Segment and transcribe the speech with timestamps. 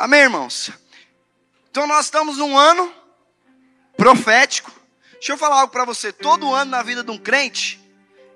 [0.00, 0.70] Amém, irmãos?
[1.70, 2.90] Então nós estamos num ano
[3.98, 4.72] profético.
[5.12, 6.10] Deixa eu falar algo para você.
[6.10, 7.78] Todo ano na vida de um crente,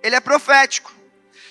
[0.02, 0.92] ele é profético.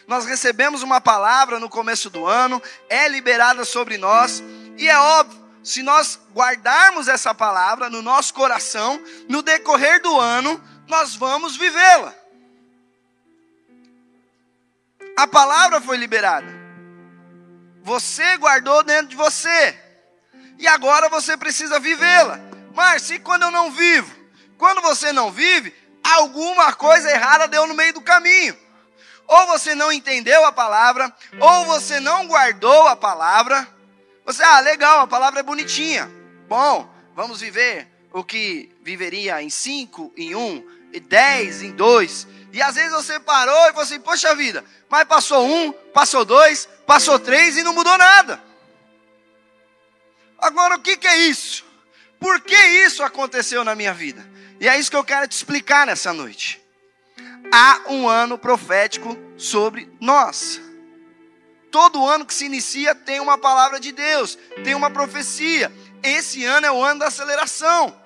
[0.08, 4.44] Nós recebemos uma palavra no começo do ano, é liberada sobre nós,
[4.78, 10.64] e é óbvio, se nós guardarmos essa palavra no nosso coração, no decorrer do ano,
[10.88, 12.14] nós vamos vivê-la.
[15.18, 16.54] A palavra foi liberada.
[17.82, 19.83] Você guardou dentro de você.
[20.64, 22.40] E agora você precisa vivê-la.
[22.74, 24.10] Mas e quando eu não vivo?
[24.58, 28.58] Quando você não vive, alguma coisa errada deu no meio do caminho.
[29.28, 33.68] Ou você não entendeu a palavra, ou você não guardou a palavra.
[34.26, 36.10] Você, ah, legal, a palavra é bonitinha.
[36.48, 42.26] Bom, vamos viver o que viveria em cinco, em um, em dez, em dois.
[42.54, 46.70] E às vezes você parou e falou assim, poxa vida, mas passou um, passou dois,
[46.88, 48.53] passou três e não mudou nada.
[50.44, 51.66] Agora o que, que é isso?
[52.20, 54.30] Por que isso aconteceu na minha vida?
[54.60, 56.62] E é isso que eu quero te explicar nessa noite.
[57.52, 60.62] Há um ano profético sobre nós.
[61.72, 65.72] Todo ano que se inicia tem uma palavra de Deus, tem uma profecia.
[66.04, 67.98] Esse ano é o ano da aceleração.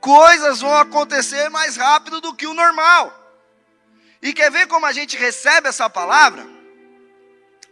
[0.00, 3.12] Coisas vão acontecer mais rápido do que o normal.
[4.22, 6.46] E quer ver como a gente recebe essa palavra?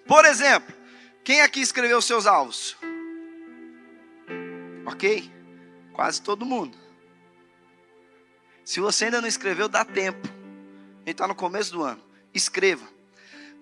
[0.06, 0.74] Por exemplo,
[1.24, 2.76] quem aqui escreveu seus alvos?
[4.86, 5.30] Ok?
[5.92, 6.76] Quase todo mundo.
[8.64, 10.28] Se você ainda não escreveu, dá tempo.
[10.28, 12.02] A gente está no começo do ano.
[12.32, 12.86] Escreva.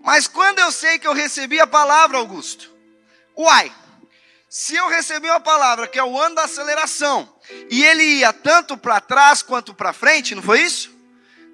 [0.02, 2.70] Mas quando eu sei que eu recebi a palavra, Augusto?
[3.36, 3.72] Uai,
[4.48, 7.32] se eu recebi uma palavra que é o ano da aceleração,
[7.70, 10.90] e ele ia tanto para trás quanto para frente, não foi isso?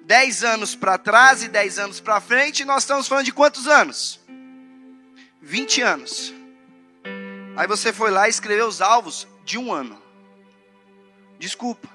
[0.03, 4.19] Dez anos para trás e dez anos para frente, nós estamos falando de quantos anos?
[5.41, 6.33] 20 anos.
[7.55, 9.99] Aí você foi lá e escreveu os alvos de um ano.
[11.39, 11.87] Desculpa,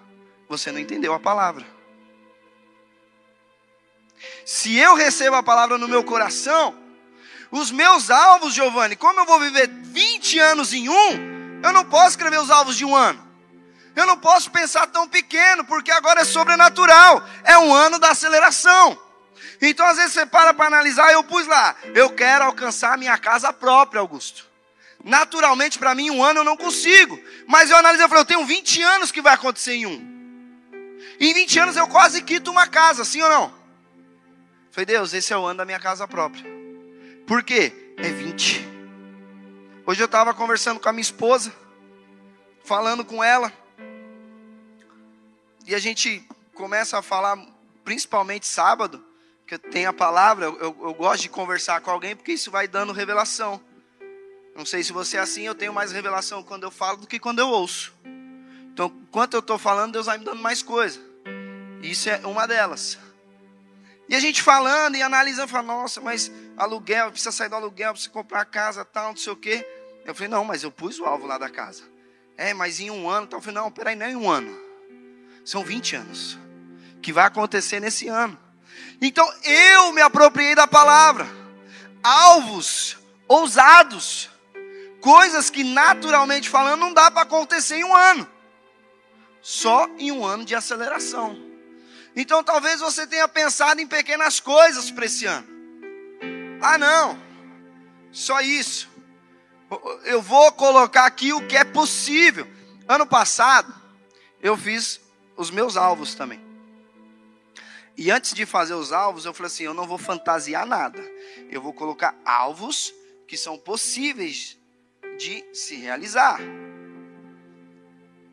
[0.49, 1.67] você não entendeu a palavra.
[4.47, 6.75] Se eu recebo a palavra no meu coração,
[7.51, 12.11] os meus alvos, Giovanni, como eu vou viver 20 anos em um, eu não posso
[12.11, 13.23] escrever os alvos de um ano.
[13.95, 17.23] Eu não posso pensar tão pequeno, porque agora é sobrenatural.
[17.45, 18.99] É um ano da aceleração.
[19.61, 23.53] Então, às vezes, você para para analisar, eu pus lá, eu quero alcançar minha casa
[23.53, 24.51] própria, Augusto.
[25.05, 27.19] Naturalmente, para mim, um ano eu não consigo.
[27.47, 30.13] Mas eu analisei e falei, eu tenho 20 anos que vai acontecer em um.
[31.19, 33.55] Em 20 anos eu quase quito uma casa, sim ou não?
[34.71, 36.45] Falei, Deus, esse é o ano da minha casa própria.
[37.27, 37.95] Por quê?
[37.97, 38.69] É 20.
[39.85, 41.53] Hoje eu estava conversando com a minha esposa,
[42.65, 43.53] falando com ela.
[45.67, 47.37] E a gente começa a falar,
[47.85, 49.05] principalmente sábado,
[49.47, 50.47] que tem a palavra.
[50.47, 53.61] Eu, eu, eu gosto de conversar com alguém, porque isso vai dando revelação.
[54.55, 57.19] Não sei se você é assim, eu tenho mais revelação quando eu falo do que
[57.19, 57.93] quando eu ouço.
[58.73, 61.01] Então, enquanto eu estou falando, Deus vai me dando mais coisa.
[61.83, 62.99] Isso é uma delas.
[64.09, 68.13] E a gente falando e analisando, fala, nossa, mas aluguel, precisa sair do aluguel, precisa
[68.13, 69.67] comprar casa, tal, não sei o quê.
[70.05, 71.85] Eu falei, não, mas eu pus o alvo lá da casa.
[72.37, 74.55] É, mas em um ano, então eu falei, não, peraí, não é em um ano.
[75.45, 76.39] São 20 anos.
[77.01, 78.39] Que vai acontecer nesse ano.
[79.01, 81.27] Então eu me apropriei da palavra.
[82.03, 82.97] Alvos
[83.29, 84.32] ousados
[85.03, 88.27] coisas que naturalmente falando não dá para acontecer em um ano.
[89.43, 91.37] Só em um ano de aceleração.
[92.15, 95.47] Então talvez você tenha pensado em pequenas coisas para esse ano.
[96.63, 97.21] Ah, não.
[98.13, 98.89] Só isso.
[100.05, 102.47] Eu vou colocar aqui o que é possível.
[102.87, 103.75] Ano passado,
[104.41, 105.01] eu fiz
[105.37, 106.41] os meus alvos também.
[107.97, 111.03] E antes de fazer os alvos, eu falei assim: eu não vou fantasiar nada.
[111.51, 112.95] Eu vou colocar alvos
[113.27, 114.62] que são possíveis
[115.23, 116.41] de se realizar.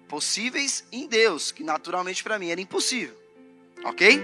[0.08, 3.16] Possíveis em Deus, que naturalmente para mim era impossível.
[3.84, 4.20] Ok?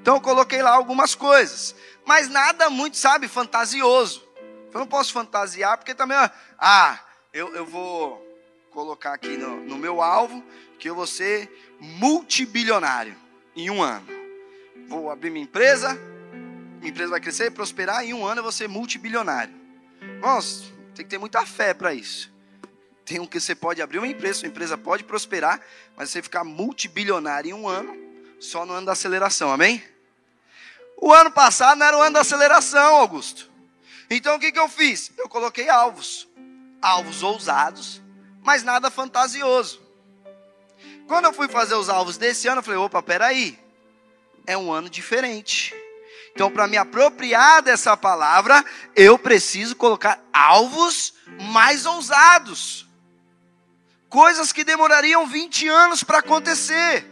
[0.00, 1.74] Então eu coloquei lá algumas coisas,
[2.04, 4.26] mas nada muito, sabe, fantasioso.
[4.74, 6.16] Eu não posso fantasiar, porque também,
[6.58, 7.00] ah,
[7.32, 8.22] eu, eu vou
[8.70, 10.44] colocar aqui no, no meu alvo
[10.78, 11.48] que eu vou ser
[11.80, 13.16] multibilionário
[13.54, 14.06] em um ano.
[14.88, 15.94] Vou abrir minha empresa,
[16.78, 19.54] minha empresa vai crescer, prosperar, em um ano eu vou ser multibilionário.
[20.20, 22.32] Nossa, tem que ter muita fé para isso.
[23.04, 25.60] Tem um que você pode abrir uma empresa, sua empresa pode prosperar,
[25.96, 27.96] mas você ficar multibilionário em um ano,
[28.40, 29.82] só no ano da aceleração, amém?
[30.96, 33.50] O ano passado não era o ano da aceleração, Augusto.
[34.10, 35.12] Então o que, que eu fiz?
[35.18, 36.26] Eu coloquei alvos.
[36.80, 38.02] Alvos ousados,
[38.42, 39.82] mas nada fantasioso.
[41.06, 43.58] Quando eu fui fazer os alvos desse ano, eu falei: opa, peraí.
[44.46, 45.74] É um ano diferente.
[46.36, 48.62] Então, para me apropriar dessa palavra,
[48.94, 51.14] eu preciso colocar alvos
[51.50, 52.86] mais ousados.
[54.10, 57.06] Coisas que demorariam 20 anos para acontecer.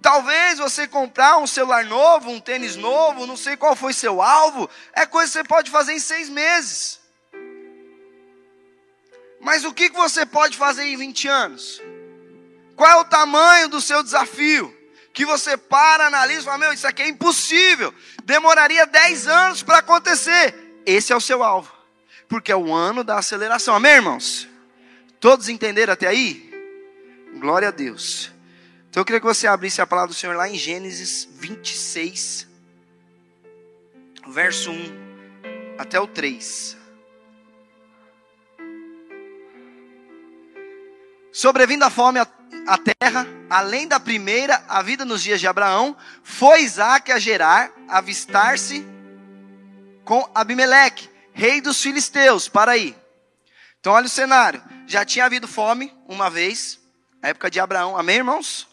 [0.00, 4.70] Talvez você comprar um celular novo, um tênis novo, não sei qual foi seu alvo,
[4.94, 6.98] é coisa que você pode fazer em seis meses.
[9.38, 11.82] Mas o que você pode fazer em 20 anos?
[12.74, 14.74] Qual é o tamanho do seu desafio?
[15.16, 17.92] Que você para, analisa e fala: Meu, isso aqui é impossível.
[18.22, 20.54] Demoraria 10 anos para acontecer.
[20.84, 21.72] Esse é o seu alvo.
[22.28, 23.74] Porque é o ano da aceleração.
[23.74, 24.46] Amém, irmãos?
[25.18, 26.52] Todos entenderam até aí?
[27.38, 28.30] Glória a Deus.
[28.90, 32.46] Então eu queria que você abrisse a palavra do Senhor lá em Gênesis 26,
[34.28, 36.76] verso 1 até o 3.
[41.32, 42.20] Sobrevindo a fome
[42.66, 47.70] à terra, além da primeira, a vida nos dias de Abraão, foi Isaac a Gerar,
[47.88, 48.84] avistar-se
[50.04, 52.48] com Abimeleque, rei dos filisteus.
[52.48, 52.96] Para aí.
[53.80, 54.62] Então olha o cenário.
[54.86, 56.80] Já tinha havido fome uma vez,
[57.22, 57.96] na época de Abraão.
[57.96, 58.68] Amém, irmãos?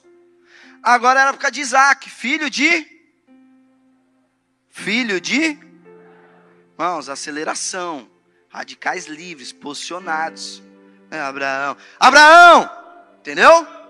[0.82, 2.86] Agora era a época de Isaac, filho de.
[4.70, 5.58] Filho de.
[6.72, 8.10] Irmãos, aceleração.
[8.50, 10.62] Radicais livres, posicionados.
[11.10, 11.78] É, Abraão.
[12.00, 12.70] Abraão!
[13.20, 13.83] Entendeu?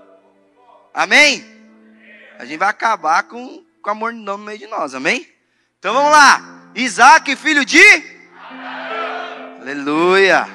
[0.94, 1.44] Amém?
[2.38, 5.28] A gente vai acabar com, com a mornidão no meio de nós, amém?
[5.80, 6.72] Então vamos lá.
[6.76, 7.82] Isaac, filho de?
[9.60, 10.46] Aleluia.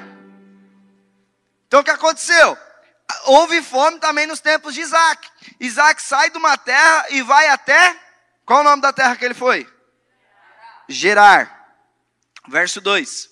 [1.67, 2.57] Então o que aconteceu?
[3.25, 5.29] Houve fome também nos tempos de Isaac.
[5.59, 7.99] Isaac sai de uma terra e vai até.
[8.45, 9.67] Qual o nome da terra que ele foi?
[10.89, 11.75] Gerar.
[12.49, 13.29] Verso 2.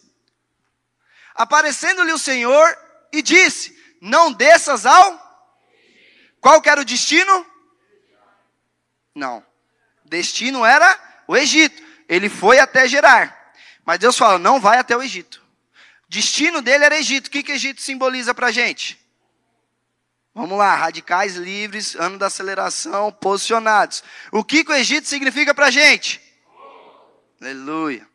[1.34, 2.76] Aparecendo-lhe o Senhor
[3.12, 5.25] e disse: Não desças ao.
[6.46, 7.44] Qual que era o destino?
[9.12, 9.44] Não.
[10.04, 10.96] Destino era
[11.26, 11.82] o Egito.
[12.08, 13.52] Ele foi até Gerar.
[13.84, 15.42] Mas Deus fala: Não vai até o Egito.
[16.08, 17.26] Destino dele era Egito.
[17.26, 18.96] O que, que Egito simboliza para a gente?
[20.32, 24.04] Vamos lá, radicais livres, ano da aceleração, posicionados.
[24.30, 26.22] O que, que o Egito significa para a gente?
[27.40, 28.06] Aleluia.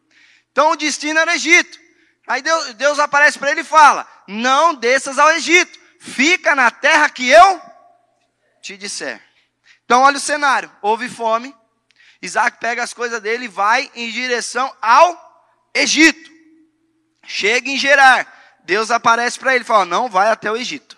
[0.54, 1.78] Então o destino era o Egito.
[2.26, 7.10] Aí Deus, Deus aparece para ele e fala: Não desças ao Egito, fica na terra
[7.10, 7.71] que eu
[8.62, 9.22] te disser.
[9.86, 11.56] Então olha o cenário: houve fome.
[12.22, 15.32] Isaac pega as coisas dele e vai em direção ao
[15.74, 16.30] Egito.
[17.24, 18.60] Chega em Gerar.
[18.64, 20.98] Deus aparece para ele e fala: Não vai até o Egito.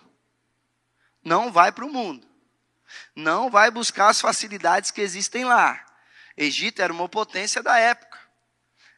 [1.23, 2.27] Não vai para o mundo.
[3.15, 5.83] Não vai buscar as facilidades que existem lá.
[6.35, 8.19] Egito era uma potência da época.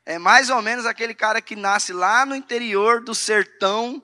[0.05, 4.01] É mais ou menos aquele cara que nasce lá no interior do sertão,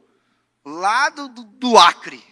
[0.65, 2.23] lá do, do, Acre.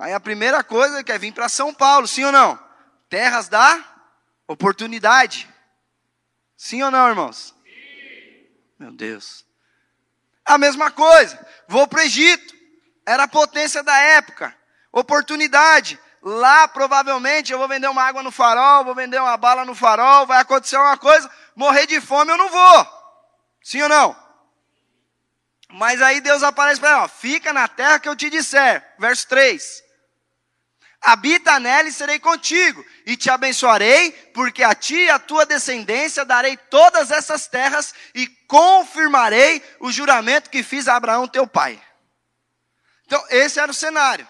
[0.00, 2.58] Aí a primeira coisa é é vir para São Paulo, sim ou não?
[3.10, 3.84] Terras da
[4.48, 5.46] oportunidade.
[6.56, 7.54] Sim ou não, irmãos?
[7.62, 8.46] Sim.
[8.78, 9.44] Meu Deus.
[10.42, 11.46] A mesma coisa.
[11.68, 12.54] Vou para o Egito.
[13.04, 14.56] Era a potência da época.
[14.90, 16.00] Oportunidade.
[16.22, 20.26] Lá provavelmente eu vou vender uma água no farol, vou vender uma bala no farol,
[20.26, 22.86] vai acontecer uma coisa, morrer de fome eu não vou.
[23.62, 24.16] Sim ou não?
[25.68, 28.82] Mas aí Deus aparece para ele, ó, fica na terra que eu te disser.
[28.98, 29.89] Verso 3.
[31.02, 36.24] Habita nela e serei contigo, e te abençoarei, porque a ti e a tua descendência
[36.24, 41.80] darei todas essas terras e confirmarei o juramento que fiz a Abraão teu pai.
[43.06, 44.28] Então, esse era o cenário.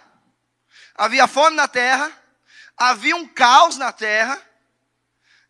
[0.95, 2.11] Havia fome na terra,
[2.77, 4.41] havia um caos na terra,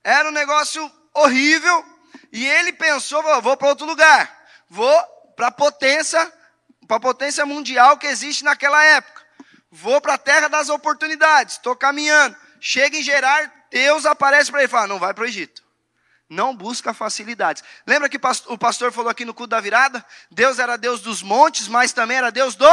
[0.02, 1.84] era um negócio horrível,
[2.32, 5.02] e ele pensou: vou para outro lugar, vou
[5.36, 6.32] para a potência,
[6.88, 9.19] para a potência mundial que existe naquela época,
[9.70, 14.68] vou para a terra das oportunidades, estou caminhando, chega em Gerar, Deus aparece para ele
[14.68, 15.62] e fala: não vai para o Egito.
[16.28, 17.64] Não busca facilidades.
[17.84, 20.04] Lembra que o pastor falou aqui no culto da virada?
[20.30, 22.68] Deus era Deus dos montes, mas também era Deus do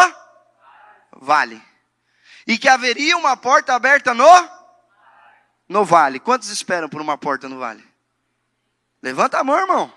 [1.13, 1.59] vale.
[2.45, 4.27] E que haveria uma porta aberta no
[5.67, 6.19] no vale.
[6.19, 7.83] Quantos esperam por uma porta no vale?
[9.01, 9.93] Levanta a mão, irmão.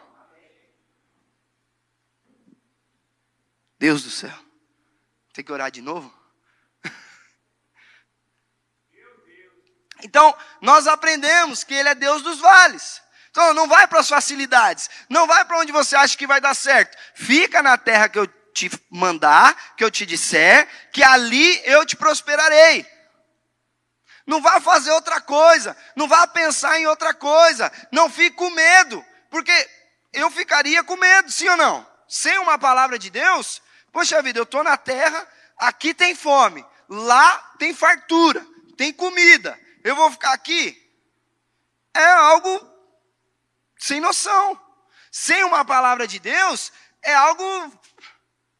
[3.79, 4.37] Deus do céu.
[5.35, 6.20] Tem que orar de novo?
[10.03, 13.01] Então, nós aprendemos que Ele é Deus dos vales.
[13.31, 14.91] Então, não vai para as facilidades.
[15.09, 16.97] Não vai para onde você acha que vai dar certo.
[17.15, 21.97] Fica na terra que eu te mandar, que eu te disser, que ali eu te
[21.97, 22.87] prosperarei.
[24.27, 29.05] Não vá fazer outra coisa, não vá pensar em outra coisa, não fique com medo,
[29.31, 29.53] porque
[30.13, 31.87] eu ficaria com medo, sim ou não?
[32.09, 35.27] Sem uma palavra de Deus, poxa vida, eu estou na terra,
[35.57, 40.81] aqui tem fome, lá tem fartura, tem comida, eu vou ficar aqui?
[41.95, 42.69] é algo
[43.79, 44.59] sem noção.
[45.11, 46.73] Sem uma palavra de Deus,
[47.03, 47.45] é algo,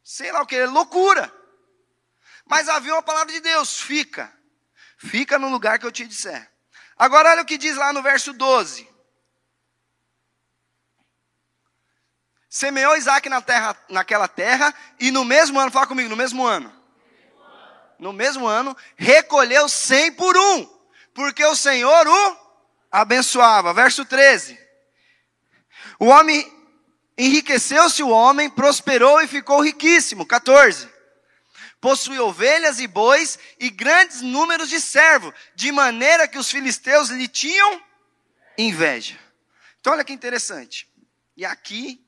[0.03, 1.33] sei lá o que, é loucura.
[2.45, 4.33] Mas havia uma palavra de Deus, fica.
[4.99, 6.51] Fica no lugar que eu te disser.
[6.97, 8.89] Agora olha o que diz lá no verso 12.
[12.49, 16.77] Semeou Isaac na terra, naquela terra, e no mesmo ano, fala comigo, no mesmo ano.
[17.97, 20.80] No mesmo ano, recolheu cem por um,
[21.15, 22.37] porque o Senhor o
[22.91, 23.73] abençoava.
[23.75, 24.59] Verso 13.
[25.99, 26.51] O homem
[27.17, 30.27] enriqueceu-se, o homem prosperou e ficou riquíssimo.
[30.27, 31.01] 14
[31.81, 37.27] possui ovelhas e bois e grandes números de servos, de maneira que os filisteus lhe
[37.27, 37.83] tinham
[38.59, 39.19] inveja.
[39.81, 40.87] Então, olha que interessante.
[41.37, 42.05] E aqui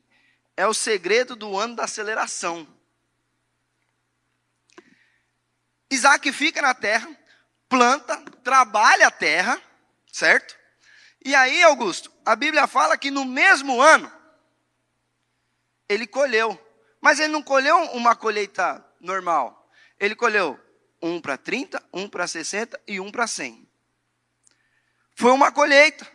[0.56, 2.68] é o segredo do ano da aceleração.
[5.90, 7.08] Isaac fica na terra,
[7.72, 9.58] planta, trabalha a terra,
[10.12, 10.54] certo?
[11.24, 14.12] E aí, Augusto, a Bíblia fala que no mesmo ano
[15.88, 16.60] ele colheu.
[17.00, 19.72] Mas ele não colheu uma colheita normal.
[19.98, 20.60] Ele colheu
[21.00, 23.66] um para 30, um para 60 e um para 100.
[25.16, 26.06] Foi uma colheita.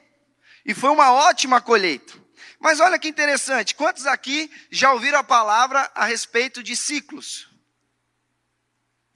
[0.64, 2.14] E foi uma ótima colheita.
[2.60, 7.47] Mas olha que interessante, quantos aqui já ouviram a palavra a respeito de ciclos?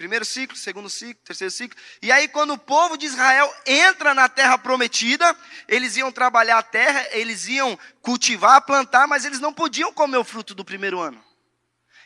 [0.01, 1.79] Primeiro ciclo, segundo ciclo, terceiro ciclo.
[2.01, 6.63] E aí, quando o povo de Israel entra na terra prometida, eles iam trabalhar a
[6.63, 11.23] terra, eles iam cultivar, plantar, mas eles não podiam comer o fruto do primeiro ano.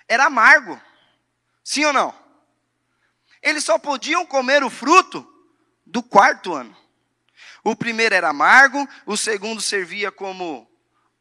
[0.10, 0.78] Era amargo.
[1.64, 2.26] Sim ou não?
[3.46, 5.26] eles só podiam comer o fruto
[5.86, 6.76] do quarto ano.
[7.64, 10.70] O primeiro era amargo, o segundo servia como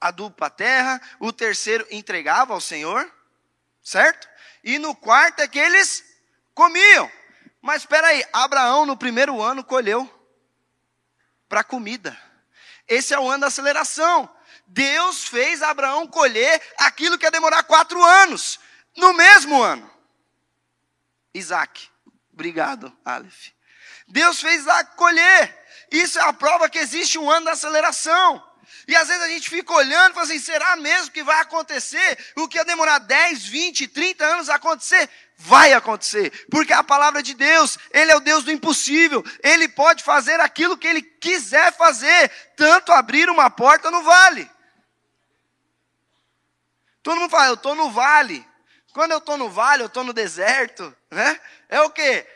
[0.01, 3.09] adubo para a terra, o terceiro entregava ao Senhor,
[3.81, 4.27] certo?
[4.65, 6.14] E no quarto é que eles
[6.55, 7.11] comiam.
[7.61, 10.09] Mas espera aí, Abraão no primeiro ano colheu
[11.49, 12.19] para comida.
[12.87, 14.29] Esse é o ano da aceleração.
[14.67, 18.59] Deus fez Abraão colher aquilo que ia demorar quatro anos,
[18.97, 19.91] no mesmo ano.
[21.33, 21.89] Isaac.
[22.33, 23.49] Obrigado, Aleph.
[24.09, 25.65] Deus fez lá colher.
[25.91, 28.43] Isso é a prova que existe um ano da aceleração.
[28.87, 32.19] E às vezes a gente fica olhando e fala assim: será mesmo que vai acontecer?
[32.37, 35.09] O que ia demorar 10, 20, 30 anos a acontecer?
[35.37, 40.03] Vai acontecer, porque a palavra de Deus, Ele é o Deus do impossível, Ele pode
[40.03, 44.51] fazer aquilo que Ele quiser fazer, tanto abrir uma porta no vale.
[47.03, 48.47] Todo mundo fala, eu estou no vale.
[48.95, 51.39] Quando eu estou no vale, eu estou no deserto, né?
[51.69, 52.27] É o que?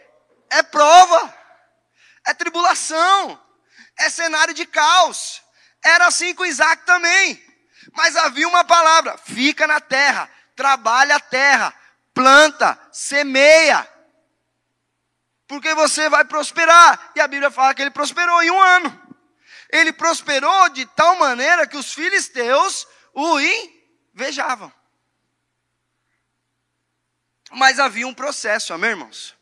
[0.50, 1.34] É prova,
[2.26, 3.40] é tribulação,
[3.96, 5.40] é cenário de caos.
[5.84, 7.42] Era assim com Isaac também.
[7.92, 11.72] Mas havia uma palavra: fica na terra, trabalha a terra,
[12.18, 13.88] planta, semeia.
[15.46, 17.12] Porque você vai prosperar.
[17.14, 19.16] E a Bíblia fala que ele prosperou em um ano.
[19.70, 24.72] Ele prosperou de tal maneira que os filisteus o invejavam.
[27.52, 29.37] Mas havia um processo, amém, irmãos?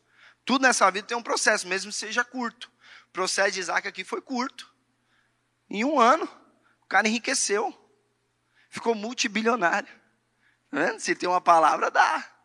[0.45, 2.71] Tudo nessa vida tem um processo, mesmo que seja curto.
[3.07, 4.71] O processo de Isaac aqui foi curto.
[5.67, 6.29] Em um ano,
[6.83, 7.75] o cara enriqueceu.
[8.69, 9.89] Ficou multibilionário.
[10.69, 12.36] Tá Se tem uma palavra, dá.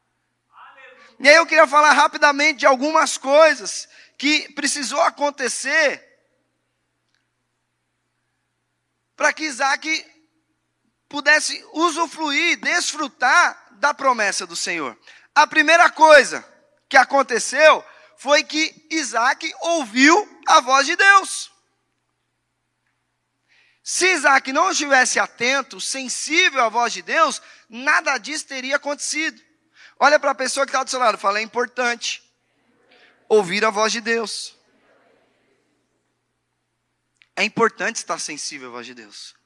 [1.22, 3.88] E aí eu queria falar rapidamente de algumas coisas
[4.18, 6.02] que precisou acontecer
[9.14, 10.04] para que Isaac
[11.08, 14.98] pudesse usufruir, desfrutar da promessa do Senhor.
[15.32, 16.44] A primeira coisa
[16.88, 17.84] que aconteceu
[18.16, 21.52] foi que Isaac ouviu a voz de Deus.
[23.80, 29.40] Se Isaac não estivesse atento, sensível à voz de Deus, nada disso teria acontecido.
[30.04, 32.28] Olha para a pessoa que está do seu lado, fala, é importante
[33.28, 34.58] ouvir a voz de Deus.
[37.36, 39.36] É importante estar sensível à voz de Deus.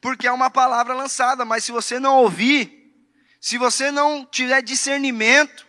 [0.00, 2.92] Porque é uma palavra lançada, mas se você não ouvir,
[3.40, 5.64] se você não tiver discernimento,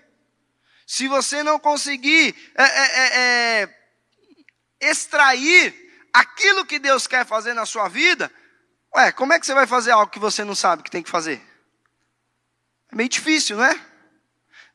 [0.88, 7.68] se você não conseguir é, é, é, é, extrair aquilo que Deus quer fazer na
[7.68, 8.34] sua vida,
[8.96, 11.12] ué, como é que você vai fazer algo que você não sabe que tem que
[11.12, 11.40] fazer?
[12.92, 13.93] É meio difícil, não é?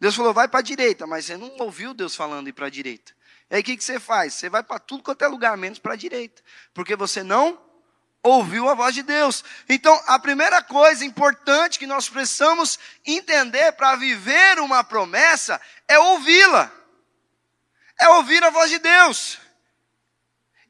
[0.01, 2.71] Deus falou, vai para a direita, mas você não ouviu Deus falando ir para a
[2.71, 3.13] direita.
[3.51, 4.35] E aí o que, que você faz?
[4.35, 6.43] Você vai para tudo quanto é lugar, menos para a direita.
[6.73, 7.61] Porque você não
[8.23, 9.43] ouviu a voz de Deus.
[9.69, 16.71] Então, a primeira coisa importante que nós precisamos entender para viver uma promessa é ouvi-la.
[18.01, 19.39] É ouvir a voz de Deus.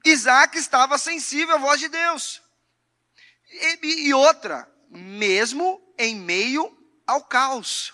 [0.05, 2.41] Isaac estava sensível à voz de Deus.
[3.51, 6.75] E, e outra, mesmo em meio
[7.07, 7.93] ao caos.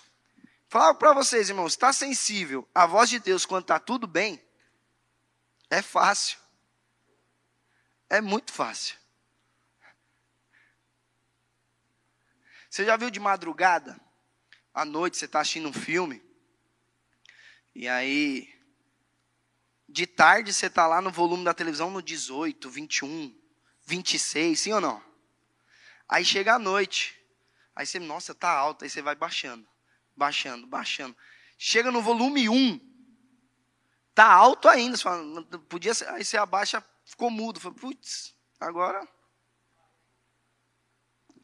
[0.74, 4.42] Falar para vocês, irmãos, está sensível à voz de Deus quando está tudo bem?
[5.70, 6.36] É fácil.
[8.10, 8.96] É muito fácil.
[12.68, 14.00] Você já viu de madrugada,
[14.74, 16.20] à noite, você está assistindo um filme,
[17.72, 18.52] e aí,
[19.88, 23.32] de tarde, você está lá no volume da televisão no 18, 21,
[23.84, 25.00] 26, sim ou não?
[26.08, 27.16] Aí chega a noite,
[27.76, 29.72] aí você, nossa, está alto, aí você vai baixando
[30.16, 31.16] baixando, baixando.
[31.58, 32.80] Chega no volume 1.
[34.14, 34.96] Tá alto ainda.
[34.96, 37.60] Você fala, podia ser, aí você abaixa, ficou mudo.
[37.60, 39.06] Fala, putz, agora.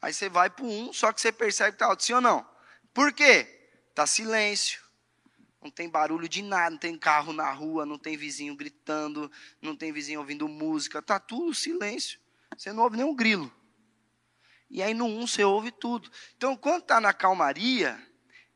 [0.01, 2.21] Aí você vai para o 1, só que você percebe que tá alto, sim ou
[2.21, 2.47] não?
[2.93, 3.45] Por quê?
[3.93, 4.81] Tá silêncio.
[5.61, 9.75] Não tem barulho de nada, não tem carro na rua, não tem vizinho gritando, não
[9.75, 12.19] tem vizinho ouvindo música, tá tudo silêncio.
[12.57, 13.53] Você não ouve nenhum grilo.
[14.71, 16.09] E aí no um você ouve tudo.
[16.35, 18.01] Então, quando está na calmaria,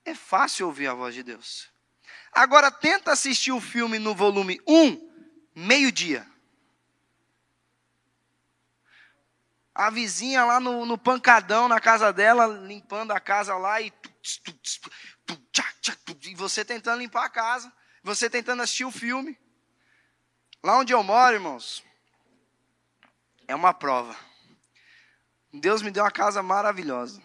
[0.05, 1.69] é fácil ouvir a voz de Deus.
[2.31, 6.25] Agora, tenta assistir o filme no volume 1, meio-dia.
[9.73, 13.91] A vizinha lá no, no, pancadão na casa dela, limpando a casa lá e
[16.23, 17.71] e você tentando limpar a casa,
[18.03, 19.37] você tentando assistir o filme.
[20.63, 21.83] Lá onde eu moro, irmãos,
[23.47, 24.15] é uma prova.
[25.53, 27.21] Deus me deu uma casa maravilhosa.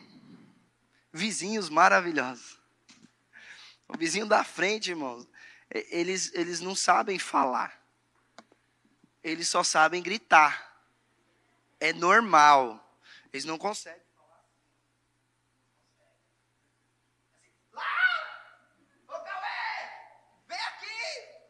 [1.12, 2.59] Vizinhos maravilhosos.
[3.92, 5.26] O vizinho da frente, irmãos,
[5.70, 7.78] eles, eles não sabem falar.
[9.22, 10.84] Eles só sabem gritar.
[11.78, 12.98] É normal.
[13.32, 14.00] Eles não conseguem.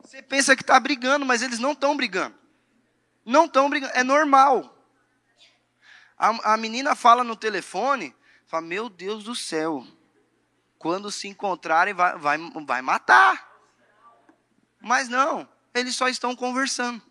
[0.02, 2.36] Você pensa que está brigando, mas eles não estão brigando.
[3.24, 4.76] Não estão brigando, é normal.
[6.18, 8.14] A, a menina fala no telefone,
[8.46, 9.86] fala, meu Deus do céu,
[10.80, 13.62] quando se encontrarem vai, vai, vai matar.
[14.80, 17.02] Mas não, eles só estão conversando.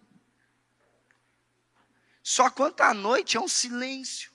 [2.24, 4.32] Só quanto à noite é um silêncio.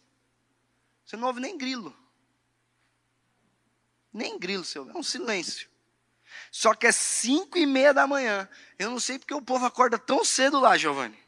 [1.04, 1.92] Você não ouve nem grilo.
[4.12, 5.68] Nem grilo ouve, é um silêncio.
[6.52, 8.48] Só que é cinco e meia da manhã.
[8.78, 11.18] Eu não sei porque o povo acorda tão cedo lá, Giovanni.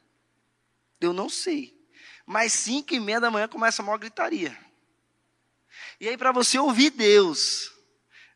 [1.00, 1.76] Eu não sei.
[2.24, 4.56] Mas cinco e meia da manhã começa a maior gritaria.
[5.98, 7.75] E aí, para você ouvir Deus,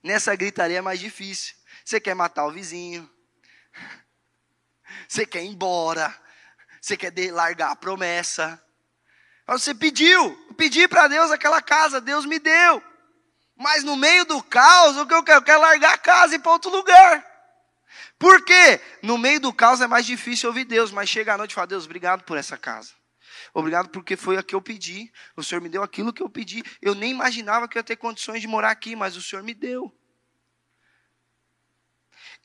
[0.03, 1.55] nessa gritaria é mais difícil.
[1.85, 3.09] Você quer matar o vizinho.
[5.09, 6.15] Você quer ir embora.
[6.81, 8.63] Você quer largar a promessa.
[9.47, 10.37] Você pediu.
[10.57, 12.01] Pedi para Deus aquela casa.
[12.01, 12.83] Deus me deu.
[13.57, 15.39] Mas no meio do caos, o que eu quero?
[15.39, 17.27] Eu quero largar a casa e ir para outro lugar.
[18.19, 18.81] Por quê?
[19.03, 21.67] No meio do caos é mais difícil ouvir Deus, mas chega à noite e fala:
[21.67, 23.00] Deus, obrigado por essa casa.
[23.53, 25.13] Obrigado porque foi a que eu pedi.
[25.37, 26.63] O Senhor me deu aquilo que eu pedi.
[26.81, 29.55] Eu nem imaginava que eu ia ter condições de morar aqui, mas o Senhor me
[29.55, 29.95] deu.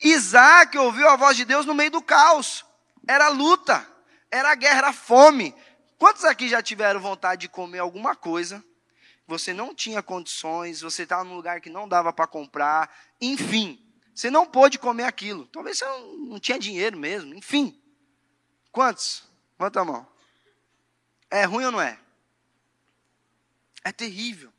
[0.02, 2.64] Isaac ouviu a voz de Deus no meio do caos.
[3.06, 3.86] Era luta,
[4.30, 5.54] era guerra, era fome.
[5.98, 8.64] Quantos aqui já tiveram vontade de comer alguma coisa
[9.26, 14.30] você não tinha condições, você estava num lugar que não dava para comprar, enfim, você
[14.30, 15.46] não pôde comer aquilo.
[15.46, 17.78] Talvez você não, não tinha dinheiro mesmo, enfim.
[18.70, 19.24] Quantos?
[19.58, 20.06] Levanta a mão.
[21.30, 21.98] É ruim ou não é?
[23.84, 24.52] É terrível.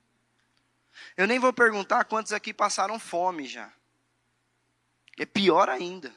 [1.15, 3.71] Eu nem vou perguntar quantos aqui passaram fome já.
[5.17, 6.13] É pior ainda.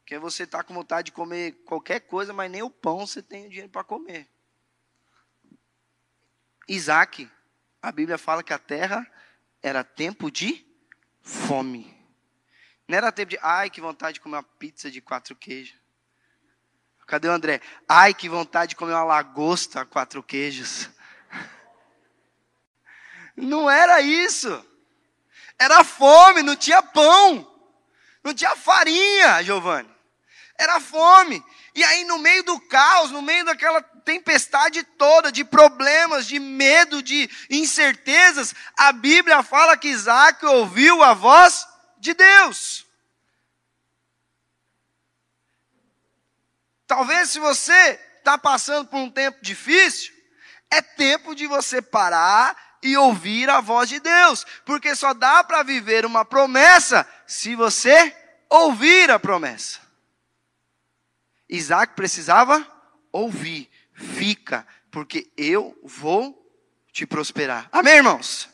[0.00, 3.46] Porque você está com vontade de comer qualquer coisa, mas nem o pão você tem
[3.46, 4.28] o dinheiro para comer.
[6.68, 7.30] Isaac,
[7.80, 9.10] a Bíblia fala que a terra
[9.62, 10.66] era tempo de
[11.22, 11.94] fome.
[12.86, 15.78] Não era tempo de, ai, que vontade de comer uma pizza de quatro queijos.
[17.06, 17.60] Cadê o André?
[17.88, 20.88] Ai, que vontade de comer uma lagosta a quatro queijos.
[23.36, 24.64] Não era isso.
[25.58, 27.50] Era fome, não tinha pão.
[28.22, 29.88] Não tinha farinha, Giovanni.
[30.58, 31.44] Era fome.
[31.74, 37.02] E aí, no meio do caos, no meio daquela tempestade toda de problemas, de medo,
[37.02, 41.66] de incertezas, a Bíblia fala que Isaac ouviu a voz
[41.98, 42.83] de Deus.
[46.94, 50.14] Talvez se você está passando por um tempo difícil,
[50.70, 55.64] é tempo de você parar e ouvir a voz de Deus, porque só dá para
[55.64, 58.16] viver uma promessa se você
[58.48, 59.80] ouvir a promessa.
[61.48, 62.64] Isaac precisava
[63.10, 66.48] ouvir fica, porque eu vou
[66.92, 67.68] te prosperar.
[67.72, 68.48] Amém, irmãos?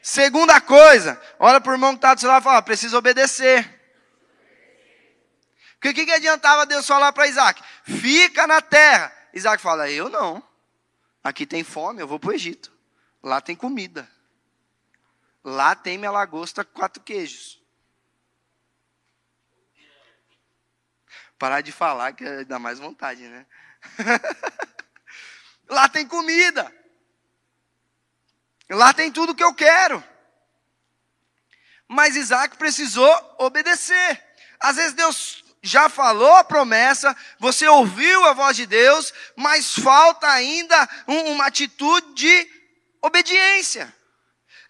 [0.00, 3.79] Segunda coisa, olha para o irmão que está do seu lado e fala: precisa obedecer.
[5.80, 7.62] Porque o que, que adiantava Deus falar para Isaac?
[7.84, 9.10] Fica na terra.
[9.32, 10.46] Isaac fala: Eu não.
[11.24, 12.70] Aqui tem fome, eu vou para o Egito.
[13.22, 14.06] Lá tem comida.
[15.42, 17.58] Lá tem minha lagosta quatro queijos.
[21.38, 23.46] Parar de falar que dá mais vontade, né?
[25.66, 26.70] Lá tem comida.
[28.68, 30.04] Lá tem tudo que eu quero.
[31.88, 34.22] Mas Isaac precisou obedecer.
[34.60, 40.26] Às vezes Deus já falou a promessa, você ouviu a voz de Deus, mas falta
[40.28, 42.50] ainda um, uma atitude de
[43.02, 43.94] obediência.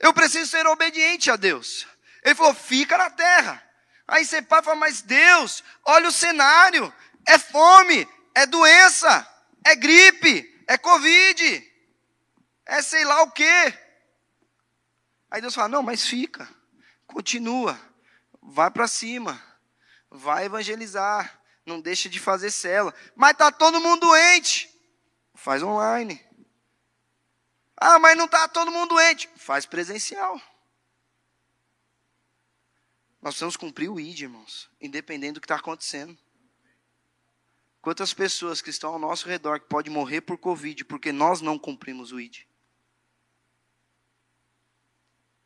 [0.00, 1.87] Eu preciso ser obediente a Deus.
[2.24, 3.62] Ele falou: fica na terra.
[4.09, 6.92] Aí você fala: mas Deus, olha o cenário:
[7.26, 9.29] é fome, é doença,
[9.64, 11.72] é gripe, é Covid,
[12.66, 13.74] é sei lá o quê.
[15.31, 16.48] Aí Deus fala: não, mas fica,
[17.07, 17.79] continua,
[18.42, 19.40] vai para cima,
[20.11, 22.94] vai evangelizar, não deixa de fazer cela.
[23.14, 24.68] Mas tá todo mundo doente,
[25.35, 26.23] faz online.
[27.77, 29.31] Ah, mas não está todo mundo doente.
[29.37, 30.38] Faz presencial.
[33.23, 36.16] Nós precisamos cumprir o ID, irmãos, independente do que está acontecendo.
[37.81, 41.59] Quantas pessoas que estão ao nosso redor que podem morrer por Covid porque nós não
[41.59, 42.42] cumprimos o ID?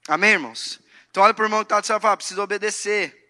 [0.09, 0.81] Amém, irmãos?
[1.11, 3.24] Então olha para o irmão que está do céu e fala, precisa obedecer.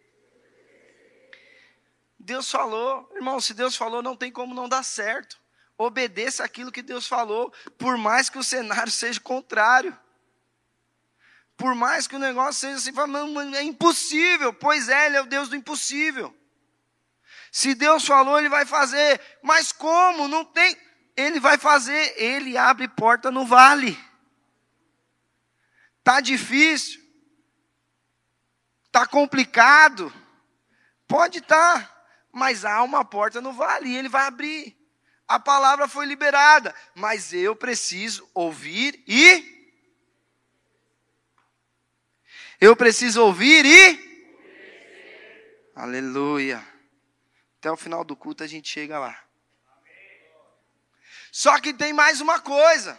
[2.25, 5.39] Deus falou, irmão, se Deus falou, não tem como não dar certo.
[5.77, 9.97] Obedeça aquilo que Deus falou, por mais que o cenário seja contrário.
[11.55, 14.55] Por mais que o negócio seja assim, é impossível.
[14.55, 16.35] Pois é, Ele é o Deus do impossível.
[17.53, 19.21] Se Deus falou, Ele vai fazer.
[19.43, 20.27] Mas como?
[20.27, 20.77] Não tem.
[21.15, 22.15] Ele vai fazer.
[22.17, 23.97] Ele abre porta no vale.
[26.03, 27.01] Tá difícil.
[28.91, 30.13] Tá complicado.
[31.07, 31.87] Pode estar.
[31.87, 31.94] Tá,
[32.35, 34.77] mas há uma porta no vale e Ele vai abrir
[35.27, 39.53] a palavra foi liberada, mas eu preciso ouvir e.
[42.61, 44.15] Eu preciso ouvir e.
[45.75, 46.65] Aleluia.
[47.59, 49.19] Até o final do culto a gente chega lá.
[51.33, 52.99] Só que tem mais uma coisa.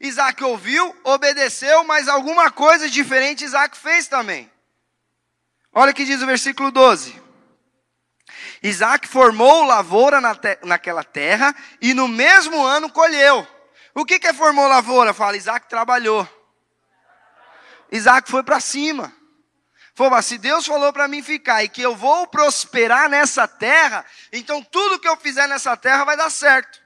[0.00, 4.50] Isaac ouviu, obedeceu, mas alguma coisa diferente Isaac fez também.
[5.72, 7.23] Olha o que diz o versículo 12.
[8.64, 13.46] Isaac formou lavoura na te naquela terra e no mesmo ano colheu.
[13.94, 15.12] O que, que é formou lavoura?
[15.12, 16.26] Fala, Isaac trabalhou.
[17.92, 19.14] Isaac foi para cima.
[19.94, 24.62] Falou, se Deus falou para mim ficar e que eu vou prosperar nessa terra, então
[24.62, 26.80] tudo que eu fizer nessa terra vai dar certo.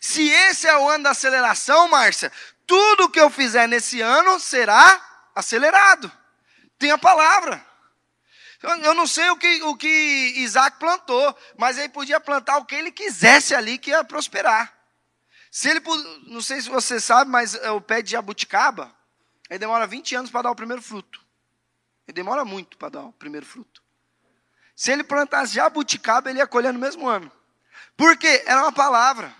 [0.00, 2.32] Se esse é o ano da aceleração, Márcia,
[2.66, 5.00] tudo que eu fizer nesse ano será
[5.34, 6.10] acelerado.
[6.78, 7.71] Tem a palavra.
[8.62, 9.88] Eu não sei o que, o que
[10.36, 14.72] Isaac plantou, mas ele podia plantar o que ele quisesse ali que ia prosperar.
[15.50, 15.80] Se ele,
[16.28, 18.94] não sei se você sabe, mas é o pé de jabuticaba,
[19.50, 21.20] ele demora 20 anos para dar o primeiro fruto.
[22.06, 23.82] Ele demora muito para dar o primeiro fruto.
[24.74, 27.30] Se ele plantasse jabuticaba, ele ia colher no mesmo ano.
[27.96, 28.42] Por quê?
[28.46, 29.34] Era uma palavra.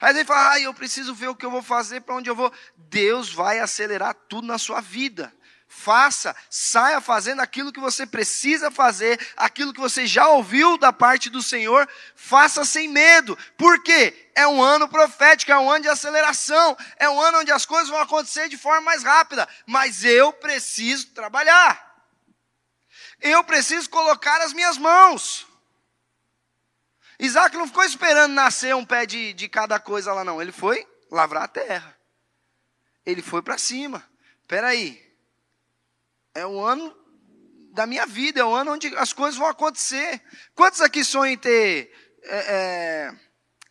[0.00, 2.36] Aí ele fala, ah, eu preciso ver o que eu vou fazer, para onde eu
[2.36, 2.52] vou.
[2.76, 5.32] Deus vai acelerar tudo na sua vida.
[5.70, 11.28] Faça, saia fazendo aquilo que você precisa fazer, aquilo que você já ouviu da parte
[11.28, 13.36] do Senhor, faça sem medo.
[13.56, 14.30] Por quê?
[14.34, 17.90] É um ano profético, é um ano de aceleração, é um ano onde as coisas
[17.90, 21.86] vão acontecer de forma mais rápida, mas eu preciso trabalhar.
[23.20, 25.46] Eu preciso colocar as minhas mãos.
[27.20, 30.40] Isaac não ficou esperando nascer um pé de, de cada coisa lá, não.
[30.40, 31.94] Ele foi lavrar a terra.
[33.04, 34.02] Ele foi para cima.
[34.40, 35.07] Espera aí
[36.38, 36.96] é o ano
[37.72, 40.22] da minha vida, é o ano onde as coisas vão acontecer.
[40.54, 43.16] Quantos aqui sonham em ter, é, é,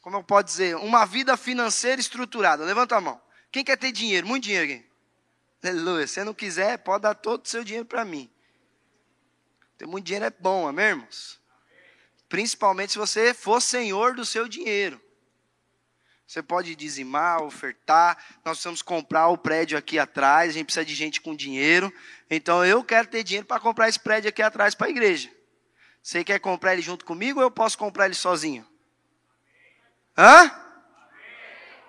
[0.02, 2.64] como eu posso dizer, uma vida financeira estruturada?
[2.64, 3.22] Levanta a mão.
[3.52, 4.28] Quem quer ter dinheiro?
[4.28, 4.86] Muito dinheiro aqui.
[5.64, 6.08] Aleluia.
[6.08, 8.30] Se não quiser, pode dar todo o seu dinheiro para mim.
[9.78, 11.40] Ter muito dinheiro é bom, amém, irmãos?
[12.28, 15.02] Principalmente se você for senhor do seu dinheiro.
[16.28, 18.18] Você pode dizimar, ofertar.
[18.44, 20.50] Nós precisamos comprar o prédio aqui atrás.
[20.50, 21.92] A gente precisa de gente com dinheiro.
[22.30, 25.30] Então eu quero ter dinheiro para comprar esse prédio aqui atrás para a igreja.
[26.02, 28.66] Você quer comprar ele junto comigo ou eu posso comprar ele sozinho?
[30.18, 30.52] Hã?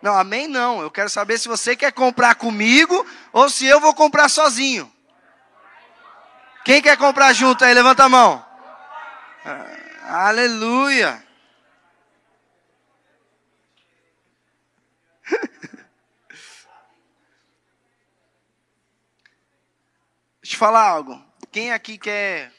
[0.00, 0.80] Não, amém não.
[0.80, 4.92] Eu quero saber se você quer comprar comigo ou se eu vou comprar sozinho.
[6.64, 7.74] Quem quer comprar junto aí?
[7.74, 8.44] Levanta a mão.
[9.44, 11.27] Ah, aleluia.
[20.48, 21.22] Deixa eu falar algo.
[21.52, 22.50] Quem aqui quer,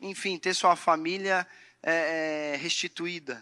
[0.00, 1.46] enfim, ter sua família
[1.80, 3.34] é, é, restituída?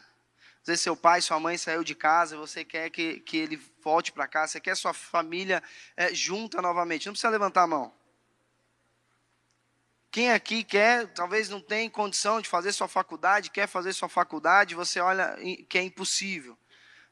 [0.61, 4.13] Às vezes seu pai, sua mãe saiu de casa, você quer que, que ele volte
[4.13, 5.63] para casa, você quer sua família
[5.97, 7.07] é, junta novamente.
[7.07, 7.95] Não precisa levantar a mão.
[10.11, 14.75] Quem aqui quer, talvez não tem condição de fazer sua faculdade, quer fazer sua faculdade,
[14.75, 15.35] você olha
[15.67, 16.59] que é impossível.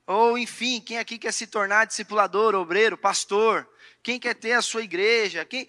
[0.07, 3.67] Ou, enfim, quem aqui quer se tornar discipulador, obreiro, pastor?
[4.03, 5.43] Quem quer ter a sua igreja?
[5.47, 5.67] Quem...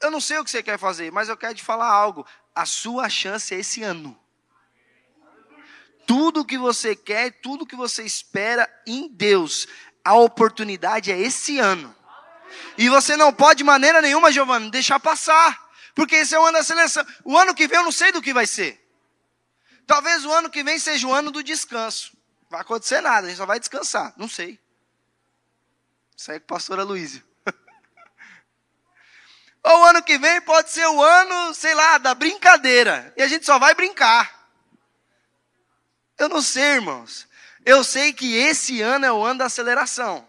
[0.00, 2.26] Eu não sei o que você quer fazer, mas eu quero te falar algo.
[2.54, 4.18] A sua chance é esse ano.
[6.06, 9.66] Tudo que você quer, tudo que você espera em Deus,
[10.04, 11.94] a oportunidade é esse ano.
[12.78, 15.66] E você não pode de maneira nenhuma, Giovanni, deixar passar.
[15.94, 17.04] Porque esse é o ano da seleção.
[17.24, 18.80] O ano que vem eu não sei do que vai ser.
[19.86, 22.12] Talvez o ano que vem seja o ano do descanso.
[22.42, 24.12] Não vai acontecer nada, a gente só vai descansar.
[24.16, 24.60] Não sei.
[26.28, 27.22] Aí é com a pastora Luísa.
[29.66, 33.12] Ou o ano que vem pode ser o ano, sei lá, da brincadeira.
[33.16, 34.48] E a gente só vai brincar.
[36.16, 37.26] Eu não sei, irmãos.
[37.64, 40.24] Eu sei que esse ano é o ano da aceleração.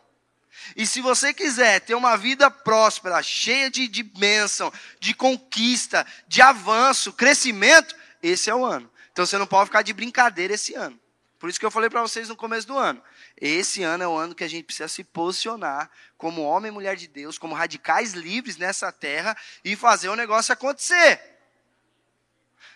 [0.76, 6.42] E se você quiser ter uma vida próspera, cheia de, de bênção, de conquista, de
[6.42, 8.90] avanço, crescimento, esse é o ano.
[9.12, 11.00] Então você não pode ficar de brincadeira esse ano.
[11.38, 13.02] Por isso que eu falei para vocês no começo do ano.
[13.40, 16.96] Esse ano é o ano que a gente precisa se posicionar como homem e mulher
[16.96, 21.22] de Deus, como radicais livres nessa terra e fazer o negócio acontecer.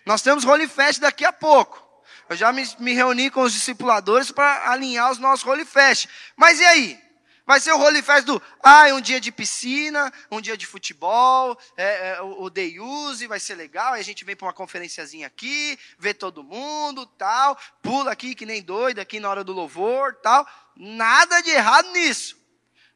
[0.06, 1.90] Nós temos Holy Fest daqui a pouco.
[2.30, 6.08] Eu já me, me reuni com os discipuladores para alinhar os nossos Holy Fest.
[6.36, 7.12] Mas e aí?
[7.46, 10.66] Vai ser o Holy Fest do, ah, é um dia de piscina, um dia de
[10.66, 14.46] futebol, é, é, o, o Day Use vai ser legal, aí a gente vem para
[14.46, 19.44] uma conferenciazinha aqui, vê todo mundo, tal, pula aqui que nem doido, aqui na hora
[19.44, 20.48] do louvor, tal.
[20.78, 22.41] Nada de errado nisso.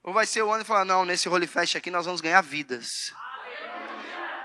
[0.06, 2.40] Ou vai ser o ano e falar, não, nesse Holy Fest aqui nós vamos ganhar
[2.42, 3.12] vidas.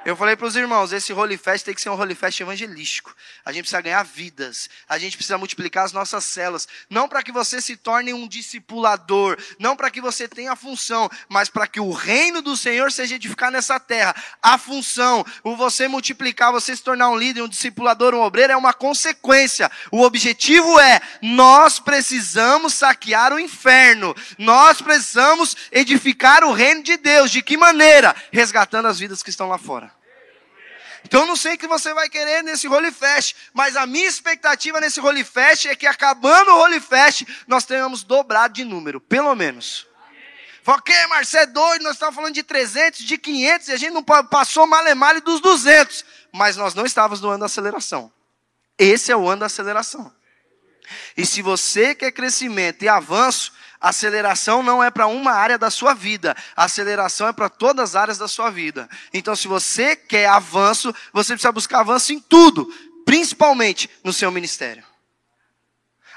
[0.02, 3.14] Eu falei para os irmãos, esse Holy Fest tem que ser um Holy Fest evangelístico.
[3.44, 4.70] A gente precisa ganhar vidas.
[4.88, 6.66] A gente precisa multiplicar as nossas células.
[6.88, 9.36] Não para que você se torne um discipulador.
[9.58, 11.10] Não para que você tenha a função.
[11.28, 14.16] Mas para que o reino do Senhor seja edificado nessa terra.
[14.42, 18.56] A função, o você multiplicar, você se tornar um líder, um discipulador, um obreiro, é
[18.56, 19.70] uma consequência.
[19.92, 24.16] O objetivo é, nós precisamos saquear o inferno.
[24.38, 27.30] Nós precisamos edificar o reino de Deus.
[27.30, 28.16] De que maneira?
[28.32, 29.89] Resgatando as vidas que estão lá fora.
[31.10, 34.06] Então eu não sei o que você vai querer nesse Holy Fest, mas a minha
[34.06, 39.00] expectativa nesse Holy Fest é que acabando o Holy Fest, nós tenhamos dobrado de número,
[39.00, 39.88] pelo menos.
[40.84, 44.04] Que, Marcelo, é doido, nós estávamos falando de 300, de 500, e a gente não
[44.04, 46.04] passou malemale dos 200.
[46.32, 48.12] Mas nós não estávamos no ano da aceleração.
[48.78, 50.14] Esse é o ano da aceleração.
[51.16, 55.94] E se você quer crescimento e avanço, Aceleração não é para uma área da sua
[55.94, 58.86] vida, aceleração é para todas as áreas da sua vida.
[59.12, 62.70] Então, se você quer avanço, você precisa buscar avanço em tudo,
[63.06, 64.84] principalmente no seu ministério.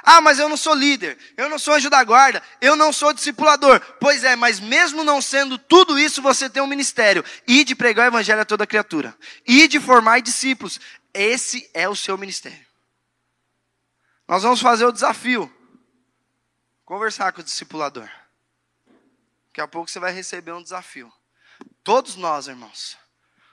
[0.05, 3.13] Ah, mas eu não sou líder, eu não sou anjo da guarda, eu não sou
[3.13, 3.79] discipulador.
[4.01, 7.23] Pois é, mas mesmo não sendo tudo isso, você tem um ministério.
[7.47, 9.15] E de pregar o evangelho a toda criatura.
[9.47, 10.77] E de formar discípulos.
[11.13, 12.65] Esse é o seu ministério.
[14.27, 15.49] Nós vamos fazer o desafio
[16.93, 18.07] conversar com o discipulador.
[19.47, 21.11] Daqui a pouco você vai receber um desafio.
[21.83, 22.95] Todos nós, irmãos,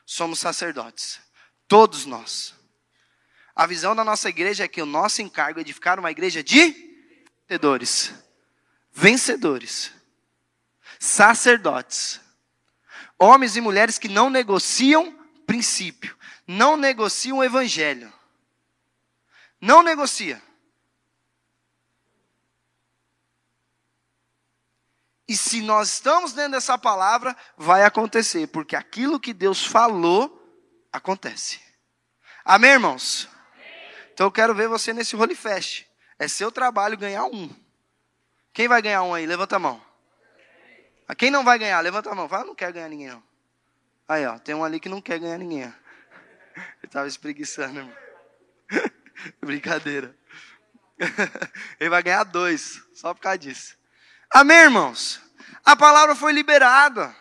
[0.05, 1.19] somos sacerdotes.
[1.67, 2.55] Todos nós.
[3.57, 7.09] A visão da nossa igreja é que o nosso encargo é edificar uma igreja de
[7.49, 8.13] vencedores.
[8.93, 9.91] Vencedores.
[10.99, 12.21] Sacerdotes.
[13.19, 16.15] Homens e mulheres que não negociam princípio,
[16.47, 18.13] não negociam o evangelho.
[19.59, 20.43] Não negocia.
[25.31, 30.37] E se nós estamos dentro dessa palavra, vai acontecer, porque aquilo que Deus falou,
[30.93, 31.61] acontece.
[32.45, 33.29] Amém, irmãos?
[34.13, 35.87] Então eu quero ver você nesse Holy Fest.
[36.19, 37.49] É seu trabalho ganhar um.
[38.53, 39.25] Quem vai ganhar um aí?
[39.25, 39.81] Levanta a mão.
[41.17, 41.81] Quem não vai ganhar?
[41.81, 42.29] Levanta a mão.
[42.29, 43.23] Fala, não quer ganhar ninguém não.
[44.09, 45.63] Aí, ó, tem um ali que não quer ganhar ninguém.
[45.63, 45.75] Ele
[46.83, 47.97] estava espreguiçando, irmão.
[49.47, 50.13] Brincadeira.
[51.79, 53.80] Ele vai ganhar dois, só por causa disso.
[54.31, 55.21] Amém, irmãos?
[55.65, 57.15] A palavra foi liberada.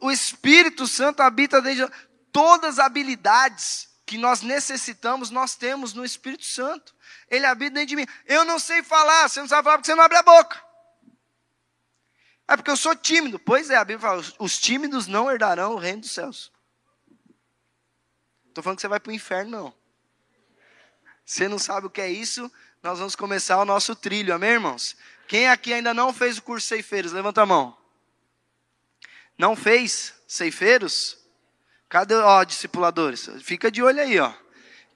[0.00, 1.94] O Espírito Santo habita dentro de
[2.32, 6.94] todas as habilidades que nós necessitamos, nós temos no Espírito Santo.
[7.30, 8.06] Ele habita dentro de mim.
[8.26, 10.62] Eu não sei falar, você não sabe falar porque você não abre a boca.
[12.46, 13.38] É porque eu sou tímido.
[13.38, 16.52] Pois é, a Bíblia fala: os tímidos não herdarão o reino dos céus.
[18.48, 19.74] Estou falando que você vai para o inferno, não.
[21.24, 22.52] Você não sabe o que é isso,
[22.82, 24.94] nós vamos começar o nosso trilho, amém, irmãos?
[25.26, 27.12] Quem aqui ainda não fez o curso Ceifeiros?
[27.12, 27.76] Levanta a mão.
[29.38, 31.18] Não fez Ceifeiros?
[31.88, 33.28] Cadê, ó, discipuladores?
[33.42, 34.32] Fica de olho aí, ó.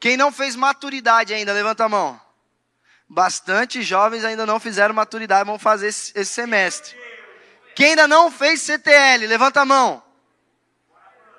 [0.00, 1.52] Quem não fez maturidade ainda?
[1.52, 2.20] Levanta a mão.
[3.08, 6.96] Bastante jovens ainda não fizeram maturidade, vão fazer esse, esse semestre.
[7.74, 9.26] Quem ainda não fez CTL?
[9.26, 10.02] Levanta a mão.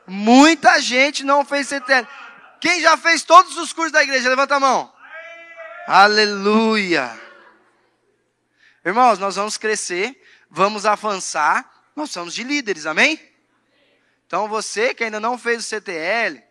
[0.07, 2.07] Muita gente não fez CTL.
[2.59, 4.29] Quem já fez todos os cursos da igreja?
[4.29, 4.91] Levanta a mão.
[5.85, 7.18] Aleluia.
[8.89, 11.63] Irmãos, nós vamos crescer, vamos avançar,
[11.95, 13.21] nós somos de líderes, amém?
[14.25, 16.41] Então você que ainda não fez o CTL,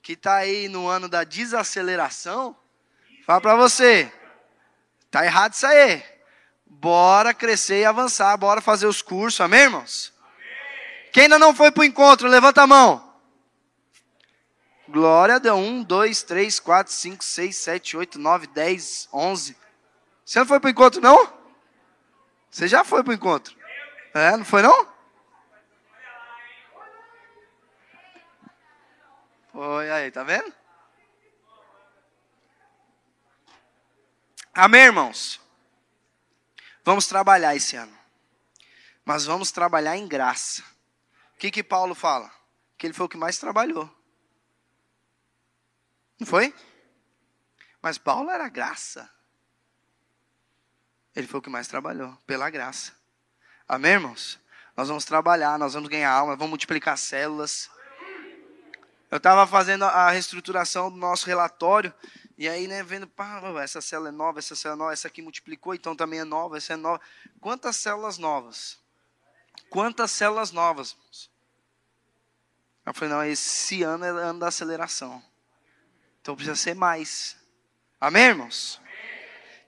[0.00, 2.56] que está aí no ano da desaceleração,
[3.26, 4.12] fala para você,
[5.10, 6.04] tá errado isso aí.
[6.64, 10.12] Bora crescer e avançar, bora fazer os cursos, amém, irmãos?
[10.22, 11.10] Amém.
[11.12, 13.12] Quem ainda não foi para o encontro, levanta a mão.
[14.88, 15.58] Glória a Deus.
[15.58, 19.56] 1, 2, 3, 4, 5, 6, 7, 8, 9, 10, 11.
[20.24, 21.41] Você não foi para o encontro, não?
[22.52, 23.56] Você já foi para o encontro?
[24.12, 24.92] É, não foi não?
[29.50, 30.52] Foi aí, tá vendo?
[34.52, 35.40] Amém, irmãos?
[36.84, 37.96] Vamos trabalhar esse ano.
[39.02, 40.62] Mas vamos trabalhar em graça.
[41.34, 42.30] O que que Paulo fala?
[42.76, 43.90] Que ele foi o que mais trabalhou.
[46.20, 46.54] Não foi?
[47.80, 49.10] Mas Paulo era graça.
[51.14, 52.92] Ele foi o que mais trabalhou, pela graça.
[53.68, 54.40] Amém, irmãos?
[54.76, 57.70] Nós vamos trabalhar, nós vamos ganhar alma, vamos multiplicar células.
[59.10, 61.92] Eu estava fazendo a reestruturação do nosso relatório,
[62.38, 65.20] e aí, né, vendo, pá, essa célula é nova, essa célula é nova, essa aqui
[65.20, 67.00] multiplicou, então também é nova, essa é nova.
[67.40, 68.80] Quantas células novas?
[69.68, 70.96] Quantas células novas?
[72.84, 75.22] Eu falei, não, esse ano é ano da aceleração.
[76.20, 77.36] Então precisa ser mais.
[78.00, 78.81] Amém, irmãos?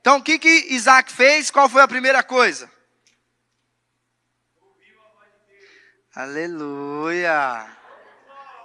[0.05, 1.51] Então o que, que Isaac fez?
[1.51, 2.71] Qual foi a primeira coisa?
[6.15, 7.67] Aleluia.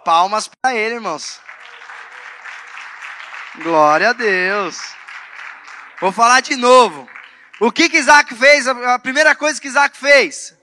[0.04, 1.39] Palmas para ele, irmãos.
[3.56, 4.82] Glória a Deus.
[6.02, 7.10] Vou falar de novo.
[7.62, 8.67] O que, que Isaac fez?
[8.67, 10.54] A primeira coisa que Isaac fez.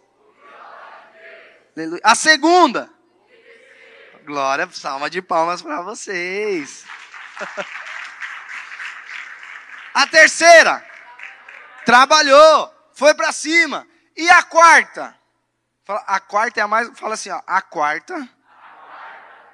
[2.05, 2.91] A segunda.
[4.27, 6.85] Glória, salva de palmas para vocês.
[9.96, 10.87] A terceira,
[11.87, 13.88] trabalhou, foi para cima.
[14.14, 15.16] E a quarta?
[15.88, 16.90] A quarta é a mais.
[16.98, 17.40] Fala assim, ó.
[17.46, 18.28] A quarta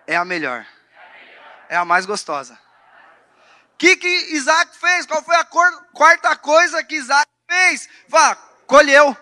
[0.05, 0.67] é a melhor.
[1.69, 2.55] É a mais gostosa.
[3.75, 5.07] O que, que Isaac fez?
[5.07, 7.89] Qual foi a quarta coisa que Isaac fez?
[8.09, 8.35] Fala,
[8.67, 9.17] colheu.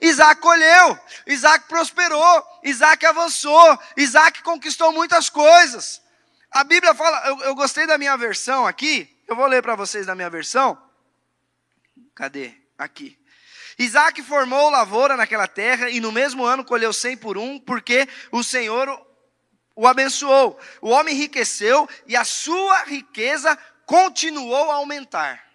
[0.00, 6.00] Isaac colheu, Isaac prosperou, Isaac avançou, Isaac conquistou muitas coisas.
[6.50, 10.06] A Bíblia fala, eu, eu gostei da minha versão aqui, eu vou ler para vocês
[10.06, 10.76] da minha versão.
[12.14, 12.54] Cadê?
[12.78, 13.18] Aqui.
[13.78, 18.42] Isaac formou lavoura naquela terra e no mesmo ano colheu cem por um, porque o
[18.42, 18.88] Senhor
[19.76, 20.58] o abençoou.
[20.80, 25.46] O homem enriqueceu e a sua riqueza continuou a aumentar.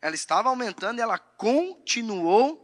[0.00, 2.58] Ela estava aumentando e ela continuou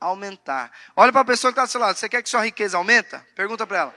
[0.00, 0.72] a aumentar.
[0.96, 1.98] Olha para a pessoa que está do seu lado.
[1.98, 3.26] Você quer que sua riqueza aumenta?
[3.34, 3.94] Pergunta para ela.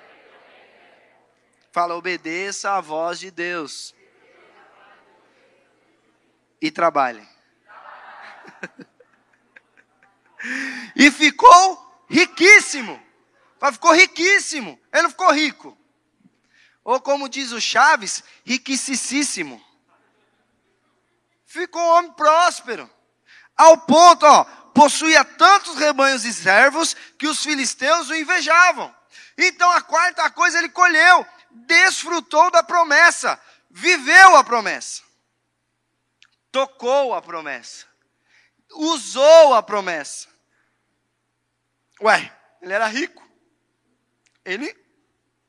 [1.72, 3.96] Fala, obedeça a voz de Deus.
[6.64, 7.28] E trabalhe.
[10.96, 12.98] e ficou riquíssimo.
[13.74, 14.80] Ficou riquíssimo.
[14.94, 15.78] Ele não ficou rico.
[16.86, 19.62] Ou como diz o Chaves, riquicíssimo.
[21.46, 22.90] Ficou um homem próspero.
[23.58, 28.96] Ao ponto, ó, possuía tantos rebanhos e servos que os filisteus o invejavam.
[29.38, 33.38] Então a quarta coisa ele colheu desfrutou da promessa,
[33.70, 35.04] viveu a promessa,
[36.54, 37.88] tocou a promessa,
[38.72, 40.30] usou a promessa.
[42.00, 43.22] Ué, ele era rico.
[44.46, 44.74] Ele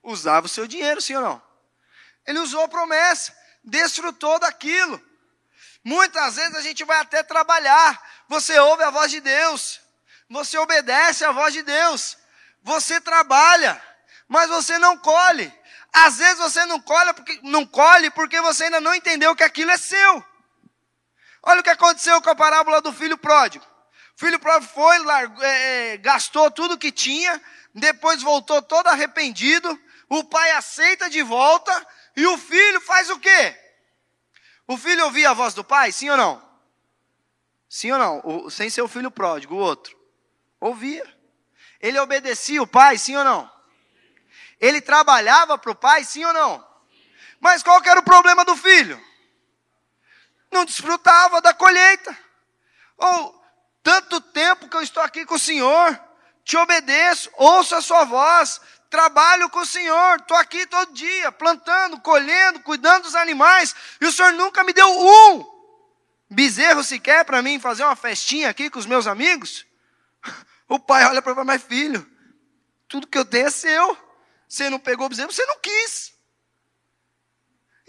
[0.02, 1.42] usava o seu dinheiro, sim ou não?
[2.26, 5.00] Ele usou a promessa, desfrutou daquilo.
[5.84, 9.80] Muitas vezes a gente vai até trabalhar, você ouve a voz de Deus,
[10.30, 12.16] você obedece a voz de Deus,
[12.62, 13.80] você trabalha,
[14.26, 15.52] mas você não colhe.
[15.92, 19.70] Às vezes você não colhe, porque, não colhe porque você ainda não entendeu que aquilo
[19.70, 20.33] é seu.
[21.46, 23.64] Olha o que aconteceu com a parábola do filho pródigo.
[24.16, 27.40] O filho pródigo foi, largou, é, é, gastou tudo que tinha,
[27.74, 29.78] depois voltou todo arrependido.
[30.08, 33.56] O pai aceita de volta e o filho faz o quê?
[34.66, 36.42] O filho ouvia a voz do pai, sim ou não?
[37.68, 38.20] Sim ou não?
[38.24, 39.94] O, sem ser o filho pródigo, o outro.
[40.60, 41.04] Ouvia.
[41.78, 43.52] Ele obedecia o pai, sim ou não?
[44.58, 46.66] Ele trabalhava para o pai, sim ou não?
[47.38, 48.98] Mas qual que era o problema do filho?
[50.54, 52.16] Não desfrutava da colheita.
[52.96, 53.44] Ou,
[53.82, 56.00] tanto tempo que eu estou aqui com o Senhor,
[56.44, 62.00] te obedeço, ouço a sua voz, trabalho com o Senhor, estou aqui todo dia, plantando,
[62.00, 65.44] colhendo, cuidando dos animais, e o Senhor nunca me deu um
[66.30, 69.66] bezerro sequer para mim fazer uma festinha aqui com os meus amigos.
[70.68, 72.08] O pai olha para mas filho,
[72.86, 73.98] tudo que eu tenho é seu.
[74.48, 76.14] Você não pegou o bezerro, você não quis.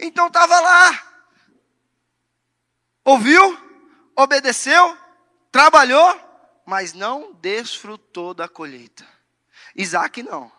[0.00, 1.05] Então estava lá.
[3.06, 3.66] Ouviu?
[4.16, 4.96] obedeceu,
[5.52, 6.18] trabalhou,
[6.64, 9.06] mas não desfrutou da colheita.
[9.76, 10.50] Isaac não.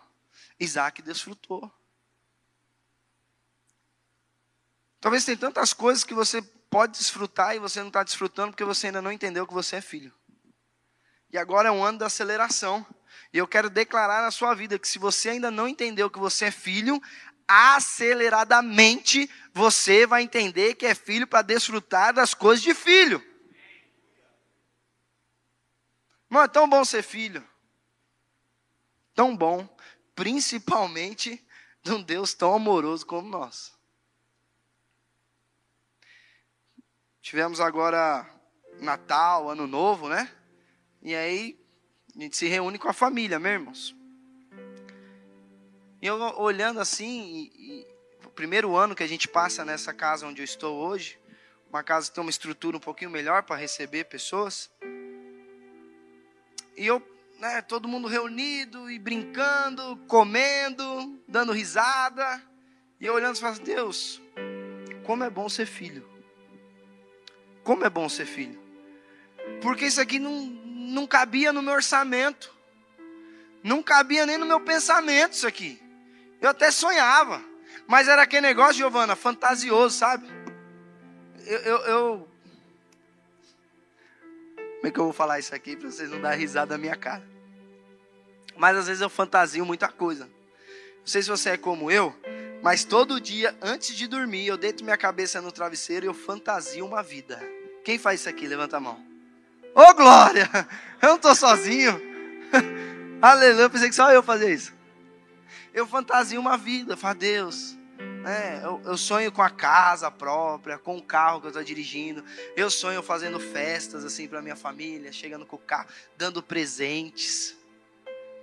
[0.59, 1.71] Isaac desfrutou.
[5.01, 8.87] Talvez tem tantas coisas que você pode desfrutar e você não está desfrutando porque você
[8.87, 10.13] ainda não entendeu que você é filho.
[11.31, 12.85] E agora é um ano da aceleração.
[13.33, 16.45] E eu quero declarar na sua vida que se você ainda não entendeu que você
[16.45, 17.01] é filho,
[17.47, 23.23] aceleradamente você vai entender que é filho para desfrutar das coisas de filho.
[26.29, 27.47] Não é tão bom ser filho.
[29.15, 29.67] Tão bom,
[30.13, 31.43] principalmente
[31.81, 33.73] de um Deus tão amoroso como nós.
[37.21, 38.29] Tivemos agora
[38.79, 40.31] Natal, Ano Novo, né?
[41.01, 41.59] E aí
[42.15, 43.96] a gente se reúne com a família, meus irmãos.
[46.01, 47.87] E eu olhando assim, e, e,
[48.25, 51.19] o primeiro ano que a gente passa nessa casa onde eu estou hoje,
[51.69, 54.69] uma casa que tem uma estrutura um pouquinho melhor para receber pessoas.
[56.75, 57.01] E eu,
[57.39, 62.41] né, todo mundo reunido e brincando, comendo, dando risada.
[62.99, 64.21] E eu olhando e falando, Deus,
[65.03, 66.07] como é bom ser filho.
[67.63, 68.61] Como é bom ser filho.
[69.61, 72.55] Porque isso aqui não, não cabia no meu orçamento.
[73.63, 75.86] Não cabia nem no meu pensamento isso aqui.
[76.41, 77.41] Eu até sonhava.
[77.87, 80.27] Mas era aquele negócio, Giovana, fantasioso, sabe?
[81.45, 82.29] Eu, eu, eu,
[84.75, 86.95] Como é que eu vou falar isso aqui para vocês não darem risada da minha
[86.95, 87.23] cara?
[88.57, 90.25] Mas às vezes eu fantasio muita coisa.
[90.25, 92.13] Não sei se você é como eu,
[92.61, 96.85] mas todo dia, antes de dormir, eu deito minha cabeça no travesseiro e eu fantasio
[96.85, 97.41] uma vida.
[97.85, 98.45] Quem faz isso aqui?
[98.45, 99.01] Levanta a mão.
[99.73, 100.49] Ô oh, glória!
[100.99, 102.01] Eu não estou sozinho.
[103.21, 104.76] Aleluia, pensei que só eu fazia isso
[105.77, 107.77] eu fantasio uma vida, eu falo, Deus,
[108.25, 112.23] é, eu, eu, sonho com a casa própria, com o carro que eu estou dirigindo.
[112.55, 117.55] Eu sonho fazendo festas assim para minha família, chegando com o carro, dando presentes.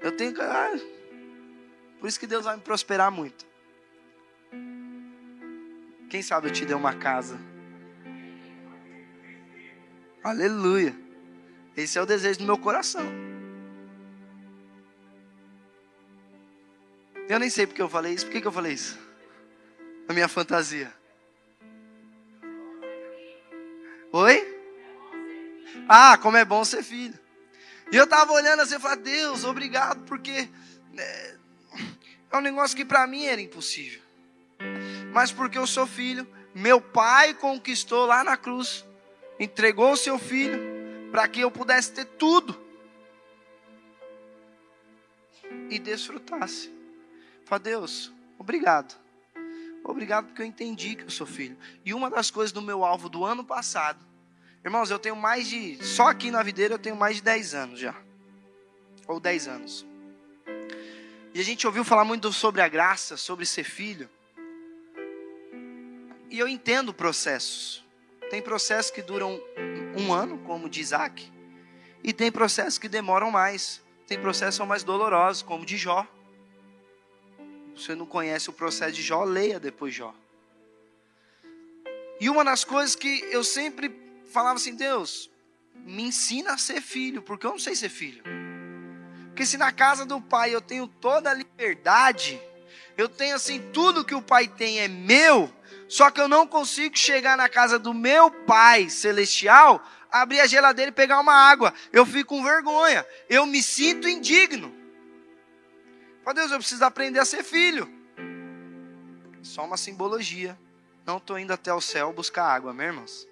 [0.01, 0.41] Eu tenho que.
[0.41, 0.79] Ah,
[1.99, 3.45] por isso que Deus vai me prosperar muito.
[6.09, 7.37] Quem sabe eu te dei uma casa.
[10.23, 10.95] Aleluia.
[11.77, 13.34] Esse é o desejo do meu coração.
[17.29, 18.27] Eu nem sei porque eu falei isso.
[18.27, 18.99] Por que, que eu falei isso?
[20.09, 20.93] A minha fantasia.
[24.13, 24.55] Oi?
[25.89, 27.19] Ah, como é bom ser filho.
[27.91, 30.49] E eu estava olhando assim e falei, Deus, obrigado, porque
[30.97, 31.35] é,
[32.31, 34.01] é um negócio que para mim era impossível.
[35.13, 38.85] Mas porque eu sou filho, meu pai conquistou lá na cruz,
[39.39, 40.61] entregou o seu filho
[41.11, 42.61] para que eu pudesse ter tudo
[45.71, 46.74] e desfrutasse.
[47.45, 48.95] Fala, Deus, obrigado.
[49.85, 51.59] Obrigado porque eu entendi que eu sou filho.
[51.85, 53.99] E uma das coisas do meu alvo do ano passado,
[54.65, 55.85] irmãos, eu tenho mais de.
[55.85, 57.95] Só aqui na videira eu tenho mais de 10 anos já.
[59.07, 59.87] Ou 10 anos.
[61.35, 64.09] E a gente ouviu falar muito sobre a graça, sobre ser filho.
[66.31, 67.85] E eu entendo processos.
[68.31, 69.39] Tem processos que duram
[69.99, 71.31] um ano, como de Isaac.
[72.03, 73.83] E tem processos que demoram mais.
[74.07, 76.09] Tem processos que são mais dolorosos, como de Jó
[77.77, 80.15] você não conhece o processo de Jó, leia depois Jó.
[82.21, 83.95] E uma das coisas que eu sempre
[84.33, 85.31] falava assim, Deus,
[85.75, 88.23] me ensina a ser filho, porque eu não sei ser filho.
[89.27, 92.41] Porque se na casa do pai eu tenho toda a liberdade,
[92.97, 95.53] eu tenho assim, tudo que o pai tem é meu,
[95.89, 100.91] só que eu não consigo chegar na casa do meu pai celestial, abrir a geladeira
[100.91, 101.75] e pegar uma água.
[101.93, 104.84] Eu fico com vergonha, eu me sinto indigno.
[106.27, 107.89] Ó Deus, eu preciso aprender a ser filho.
[109.43, 110.59] Só uma simbologia.
[111.07, 113.29] Não estou indo até o céu buscar água, meus irmãos.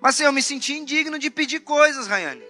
[0.00, 2.42] Mas assim, eu me senti indigno de pedir coisas, Rayane.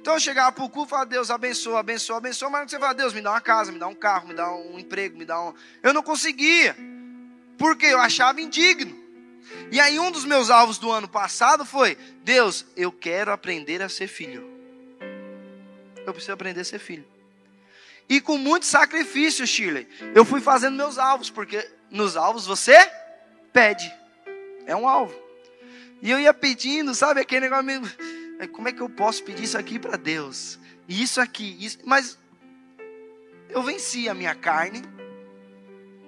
[0.00, 2.50] Então eu chegava para o culto e falava, Deus abençoa, abençoa, abençoa.
[2.50, 4.78] Mas você fala, Deus me dá uma casa, me dá um carro, me dá um
[4.78, 5.54] emprego, me dá um.
[5.82, 6.76] Eu não conseguia.
[7.58, 9.00] Porque eu achava indigno.
[9.70, 13.88] E aí um dos meus alvos do ano passado foi: Deus, eu quero aprender a
[13.88, 14.48] ser filho.
[16.04, 17.11] Eu preciso aprender a ser filho.
[18.08, 22.76] E com muito sacrifício, Shirley, eu fui fazendo meus alvos, porque nos alvos você
[23.52, 23.92] pede.
[24.66, 25.14] É um alvo.
[26.00, 27.82] E eu ia pedindo, sabe, aquele negócio.
[28.52, 30.58] Como é que eu posso pedir isso aqui para Deus?
[30.88, 31.78] Isso aqui, isso.
[31.84, 32.18] Mas
[33.48, 34.82] eu venci a minha carne,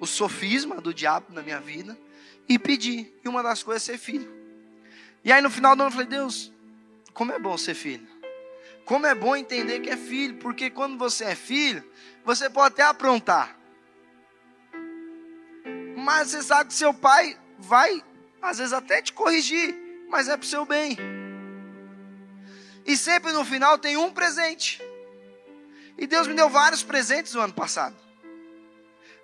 [0.00, 1.96] o sofisma do diabo na minha vida,
[2.48, 3.12] e pedi.
[3.24, 4.30] E uma das coisas é ser filho.
[5.24, 6.52] E aí no final do ano eu falei, Deus,
[7.12, 8.06] como é bom ser filho.
[8.84, 11.82] Como é bom entender que é filho, porque quando você é filho,
[12.24, 13.58] você pode até aprontar.
[15.96, 18.04] Mas você sabe que seu pai vai,
[18.42, 19.82] às vezes, até te corrigir.
[20.08, 20.96] mas é para o seu bem.
[22.86, 24.80] E sempre no final tem um presente.
[25.96, 27.96] E Deus me deu vários presentes no ano passado.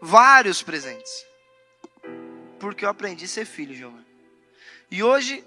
[0.00, 1.26] Vários presentes.
[2.58, 4.06] Porque eu aprendi a ser filho, Giovanni.
[4.90, 5.44] E hoje,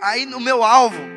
[0.00, 1.15] aí no meu alvo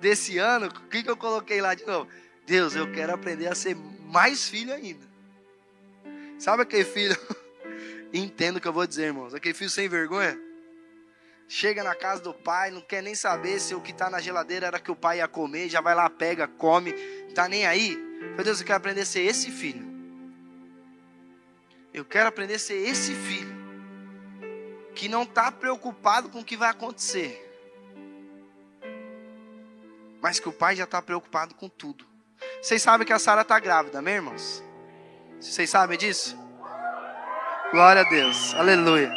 [0.00, 2.08] desse ano, o que, que eu coloquei lá de novo?
[2.46, 3.76] Deus, eu quero aprender a ser
[4.06, 5.06] mais filho ainda.
[6.38, 7.16] Sabe aquele filho?
[8.12, 9.34] Entendo o que eu vou dizer, irmãos.
[9.34, 10.38] Aquele filho sem vergonha.
[11.48, 14.66] Chega na casa do pai, não quer nem saber se o que está na geladeira
[14.66, 16.92] era que o pai ia comer, já vai lá, pega, come,
[17.34, 17.96] tá nem aí.
[18.36, 19.86] Meu Deus, eu quero aprender a ser esse filho.
[21.92, 23.56] Eu quero aprender a ser esse filho
[24.94, 27.47] que não está preocupado com o que vai acontecer,
[30.20, 32.06] mas que o pai já está preocupado com tudo.
[32.62, 34.64] Vocês sabem que a Sara está grávida, meus irmãos?
[35.40, 36.36] Vocês sabem disso?
[37.70, 39.12] Glória a Deus, aleluia.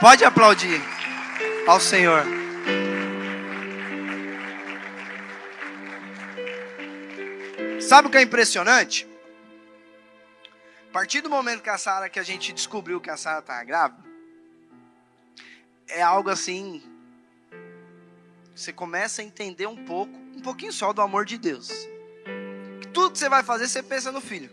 [0.00, 0.80] Pode aplaudir
[1.66, 2.24] ao Senhor.
[7.80, 9.06] Sabe o que é impressionante?
[10.88, 13.62] A partir do momento que a Sara, que a gente descobriu que a Sara está
[13.62, 14.02] grávida,
[15.88, 16.82] é algo assim.
[18.60, 21.70] Você começa a entender um pouco, um pouquinho só do amor de Deus.
[22.82, 24.50] Que tudo que você vai fazer, você pensa no filho.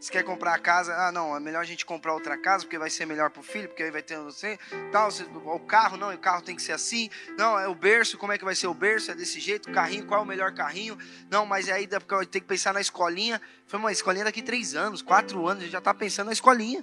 [0.00, 2.78] Se quer comprar a casa, ah, não, é melhor a gente comprar outra casa, porque
[2.78, 4.58] vai ser melhor para o filho, porque aí vai ter sei,
[4.90, 5.10] tal,
[5.44, 8.38] o carro, não, o carro tem que ser assim, não, é o berço, como é
[8.38, 10.96] que vai ser o berço, é desse jeito, o carrinho, qual é o melhor carrinho,
[11.28, 11.86] não, mas aí
[12.30, 15.72] tem que pensar na escolinha, foi uma escolinha daqui três anos, quatro anos, a gente
[15.72, 16.82] já está pensando na escolinha,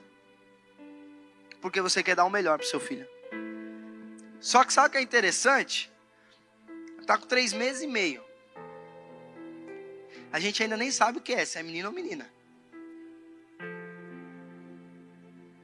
[1.62, 3.15] porque você quer dar o melhor para o seu filho.
[4.46, 5.92] Só que sabe o que é interessante?
[7.02, 8.24] Está com três meses e meio.
[10.32, 12.32] A gente ainda nem sabe o que é, se é menino ou menina.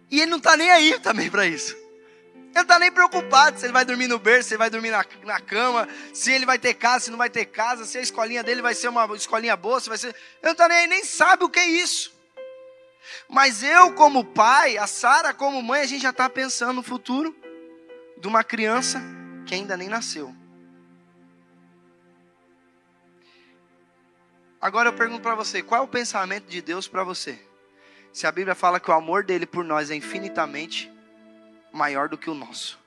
[0.10, 1.76] E ele não está nem aí também para isso.
[2.34, 4.90] Ele não está nem preocupado se ele vai dormir no berço, se ele vai dormir
[4.90, 8.02] na, na cama, se ele vai ter casa, se não vai ter casa, se a
[8.02, 10.08] escolinha dele vai ser uma escolinha boa, se vai ser.
[10.08, 12.12] Ele não está nem aí, nem sabe o que é isso.
[13.30, 17.41] Mas eu, como pai, a Sara, como mãe, a gente já está pensando no futuro
[18.22, 19.02] de uma criança
[19.48, 20.34] que ainda nem nasceu.
[24.62, 27.40] Agora eu pergunto para você: qual é o pensamento de Deus para você?
[28.14, 30.92] Se a Bíblia fala que o amor dele por nós é infinitamente
[31.74, 32.80] maior do que o nosso.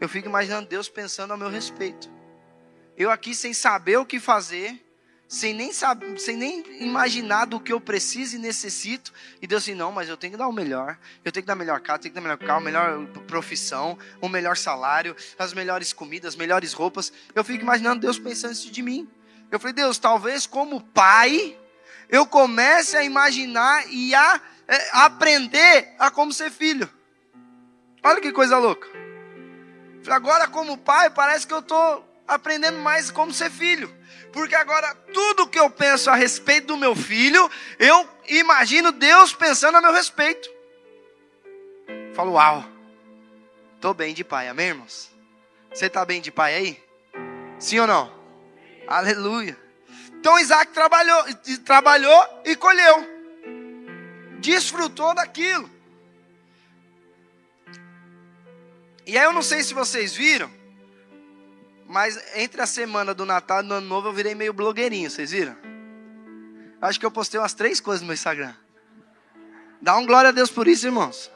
[0.00, 2.10] Eu fico imaginando Deus pensando a meu respeito.
[2.96, 4.84] Eu aqui sem saber o que fazer,
[5.28, 9.12] sem nem saber, sem nem imaginar do que eu preciso e necessito,
[9.42, 10.98] e Deus assim, não, mas eu tenho que dar o melhor.
[11.22, 14.56] Eu tenho que dar melhor casa, tenho que dar melhor carro, melhor profissão, o melhor
[14.56, 17.12] salário, as melhores comidas, as melhores roupas.
[17.34, 19.06] Eu fico imaginando Deus pensando isso de mim.
[19.50, 21.58] Eu falei, Deus, talvez como pai,
[22.08, 26.88] eu comece a imaginar e a é, aprender a como ser filho.
[28.02, 28.88] Olha que coisa louca.
[30.08, 33.97] Agora, como pai, parece que eu estou aprendendo mais como ser filho.
[34.32, 39.76] Porque agora, tudo que eu penso a respeito do meu filho, eu imagino Deus pensando
[39.76, 40.48] a meu respeito.
[42.14, 42.64] Falo, uau,
[43.76, 45.10] estou bem de pai, amém, irmãos?
[45.72, 46.84] Você está bem de pai aí?
[47.58, 48.12] Sim ou não?
[48.86, 49.56] Aleluia.
[50.18, 51.24] Então Isaac trabalhou,
[51.64, 53.06] trabalhou e colheu.
[54.40, 55.70] Desfrutou daquilo.
[59.06, 60.50] E aí eu não sei se vocês viram,
[61.88, 65.30] mas entre a semana do Natal e do Ano Novo eu virei meio blogueirinho, vocês
[65.30, 65.56] viram?
[66.82, 68.54] Acho que eu postei umas três coisas no meu Instagram.
[69.80, 71.30] Dá um glória a Deus por isso, irmãos.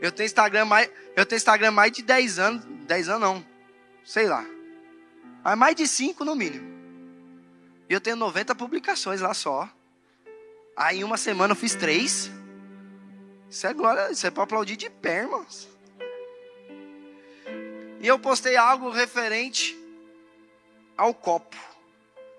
[0.00, 3.46] Eu tenho Instagram mais, eu tenho Instagram mais de 10 anos, 10 anos não,
[4.02, 4.44] sei lá.
[5.44, 6.72] Mas mais de 5 no mínimo.
[7.90, 9.68] E eu tenho 90 publicações lá só.
[10.74, 12.30] Aí em uma semana eu fiz três.
[13.50, 15.68] Isso é glória, isso é para aplaudir de pé, irmãos.
[18.02, 19.78] E eu postei algo referente
[20.96, 21.56] ao copo.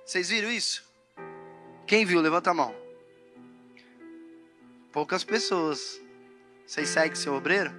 [0.05, 0.83] Vocês viram isso?
[1.87, 2.19] Quem viu?
[2.19, 2.75] Levanta a mão.
[4.91, 6.01] Poucas pessoas.
[6.67, 7.71] Vocês seguem seu obreiro?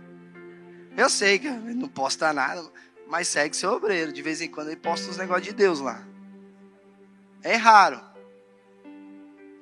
[0.97, 2.65] Eu sei que ele não posta nada,
[3.07, 4.15] mas segue seu obreiro.
[4.15, 6.03] De vez em quando ele posta os negócios de Deus lá.
[7.43, 8.01] É raro.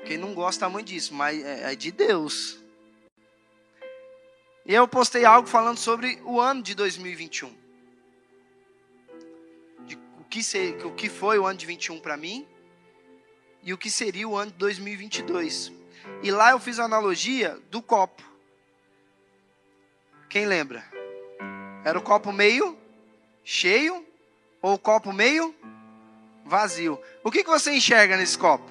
[0.04, 2.62] Quem não gosta muito disso, mas é, é de Deus.
[4.64, 7.61] E eu postei algo falando sobre o ano de 2021.
[10.32, 12.48] Que ser, o que foi o ano de 21 para mim
[13.62, 15.70] e o que seria o ano de 2022.
[16.22, 18.22] E lá eu fiz a analogia do copo.
[20.30, 20.82] Quem lembra?
[21.84, 22.78] Era o copo meio
[23.44, 24.06] cheio
[24.62, 25.54] ou o copo meio
[26.46, 26.98] vazio.
[27.22, 28.70] O que, que você enxerga nesse copo?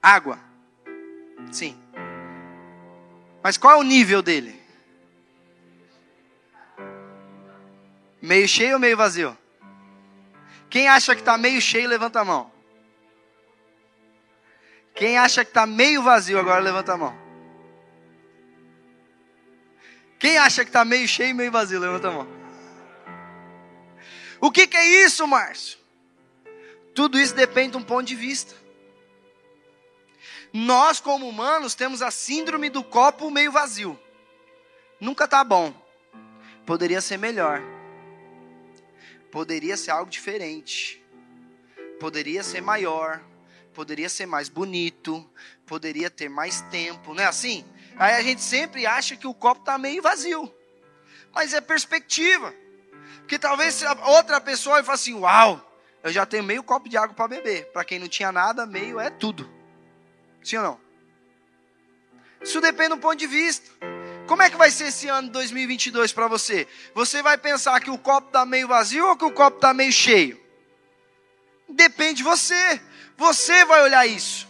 [0.00, 0.38] Água.
[1.50, 1.76] Sim.
[3.42, 4.57] Mas qual é o nível dele?
[8.20, 9.36] Meio cheio ou meio vazio?
[10.68, 12.50] Quem acha que está meio cheio, levanta a mão.
[14.94, 17.16] Quem acha que está meio vazio, agora levanta a mão.
[20.18, 22.28] Quem acha que está meio cheio e meio vazio, levanta a mão.
[24.40, 25.78] O que, que é isso, Márcio?
[26.94, 28.54] Tudo isso depende de um ponto de vista.
[30.52, 33.98] Nós, como humanos, temos a síndrome do copo meio vazio.
[35.00, 35.72] Nunca está bom.
[36.66, 37.62] Poderia ser melhor.
[39.30, 41.04] Poderia ser algo diferente.
[42.00, 43.22] Poderia ser maior.
[43.74, 45.28] Poderia ser mais bonito.
[45.66, 47.14] Poderia ter mais tempo.
[47.14, 47.64] Não é assim?
[47.96, 50.52] Aí a gente sempre acha que o copo está meio vazio.
[51.32, 52.54] Mas é perspectiva.
[53.18, 55.68] Porque talvez outra pessoa fale assim: Uau,
[56.02, 57.66] eu já tenho meio copo de água para beber.
[57.72, 59.50] Para quem não tinha nada, meio é tudo.
[60.42, 60.80] Sim ou não?
[62.40, 63.68] Isso depende do ponto de vista.
[64.28, 66.68] Como é que vai ser esse ano 2022 para você?
[66.94, 69.90] Você vai pensar que o copo está meio vazio ou que o copo está meio
[69.90, 70.38] cheio?
[71.66, 72.78] Depende de você.
[73.16, 74.46] Você vai olhar isso.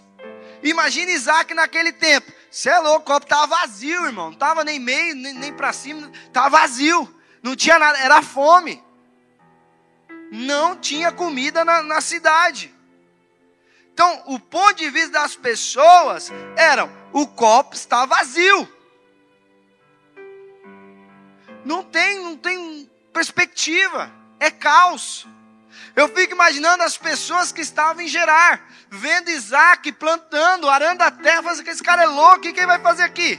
[0.65, 2.33] Imagine Isaac naquele tempo.
[2.51, 4.27] Você é louco, o copo estava vazio, irmão.
[4.27, 6.11] Não estava nem meio, nem, nem para cima.
[6.27, 7.09] Estava vazio.
[7.41, 8.83] Não tinha nada, era fome.
[10.33, 12.75] Não tinha comida na, na cidade.
[13.95, 18.78] Então, o ponto de vista das pessoas era: o copo está vazio.
[21.69, 24.11] Não tem, não tem perspectiva.
[24.41, 25.27] É caos.
[25.95, 31.43] Eu fico imaginando as pessoas que estavam em Gerar, vendo Isaac plantando, arando a terra,
[31.43, 33.39] falando que esse cara é louco, o que ele vai fazer aqui?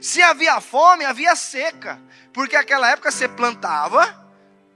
[0.00, 2.00] Se havia fome, havia seca,
[2.32, 4.02] porque naquela época você plantava,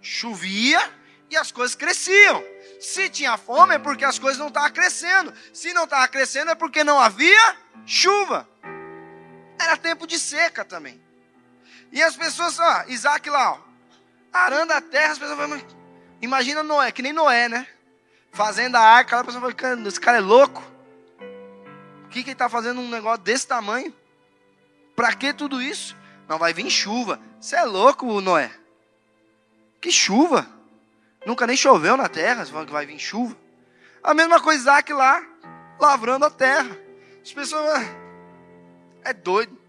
[0.02, 0.92] chovia
[1.30, 2.44] e as coisas cresciam.
[2.78, 5.32] Se tinha fome é porque as coisas não estavam crescendo.
[5.54, 7.56] Se não estava crescendo é porque não havia
[7.86, 8.46] chuva.
[9.58, 11.05] Era tempo de seca também.
[11.92, 13.58] E as pessoas, ó, Isaac lá, ó,
[14.32, 15.62] arando a terra, as pessoas falam,
[16.20, 17.66] imagina Noé, que nem Noé, né?
[18.32, 20.62] Fazendo a arca, a pessoa fala, esse cara é louco.
[22.04, 23.94] O que, que ele está fazendo um negócio desse tamanho?
[24.94, 25.96] Para que tudo isso?
[26.28, 27.20] Não vai vir chuva.
[27.40, 28.50] Você é louco, Noé?
[29.80, 30.46] Que chuva?
[31.24, 33.36] Nunca nem choveu na terra, você fala que vai vir chuva.
[34.02, 35.24] A mesma coisa Isaac lá,
[35.78, 36.76] lavrando a terra.
[37.22, 37.68] As pessoas.
[37.68, 38.06] Ah,
[39.04, 39.65] é doido.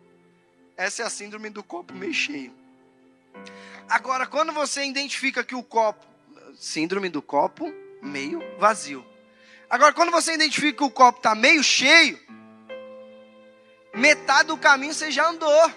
[0.78, 2.54] Essa é a síndrome do copo meio cheio.
[3.90, 6.06] Agora, quando você identifica que o copo.
[6.56, 9.06] Síndrome do copo meio vazio.
[9.70, 12.20] Agora, quando você identifica que o copo está meio cheio,
[13.94, 15.72] metade do caminho você já andou.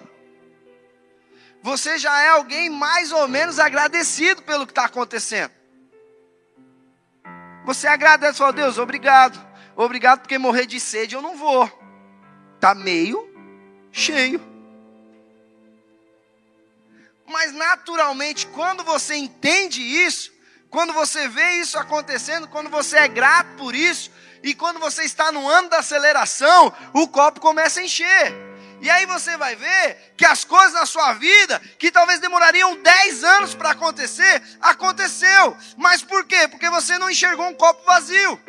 [1.62, 5.52] Você já é alguém mais ou menos agradecido pelo que está acontecendo.
[7.64, 9.38] Você agradece, fala, Deus, obrigado.
[9.76, 11.70] Obrigado porque morrer de sede eu não vou.
[12.56, 13.28] Está meio
[13.92, 14.49] cheio.
[17.30, 20.32] Mas naturalmente, quando você entende isso,
[20.68, 24.10] quando você vê isso acontecendo, quando você é grato por isso,
[24.42, 28.34] e quando você está no ano da aceleração, o copo começa a encher.
[28.80, 33.22] E aí você vai ver que as coisas na sua vida, que talvez demorariam 10
[33.22, 35.56] anos para acontecer, aconteceu.
[35.76, 36.48] Mas por quê?
[36.48, 38.40] Porque você não enxergou um copo vazio.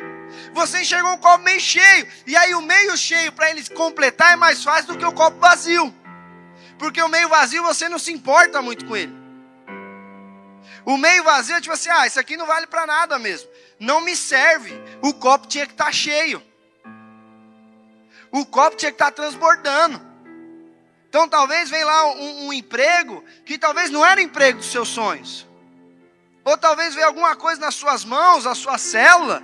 [0.54, 2.08] Você enxergou um copo meio cheio.
[2.26, 5.38] E aí o meio cheio, para ele completar, é mais fácil do que o copo
[5.38, 6.01] vazio.
[6.82, 9.14] Porque o meio vazio você não se importa muito com ele.
[10.84, 13.48] O meio vazio é tipo assim: ah, isso aqui não vale para nada mesmo.
[13.78, 14.74] Não me serve.
[15.00, 16.42] O copo tinha que estar tá cheio.
[18.32, 20.04] O copo tinha que estar tá transbordando.
[21.08, 24.88] Então talvez venha lá um, um, emprego que talvez não era o emprego dos seus
[24.88, 25.46] sonhos.
[26.44, 29.40] Ou talvez venha alguma coisa nas suas mãos, a sua célula.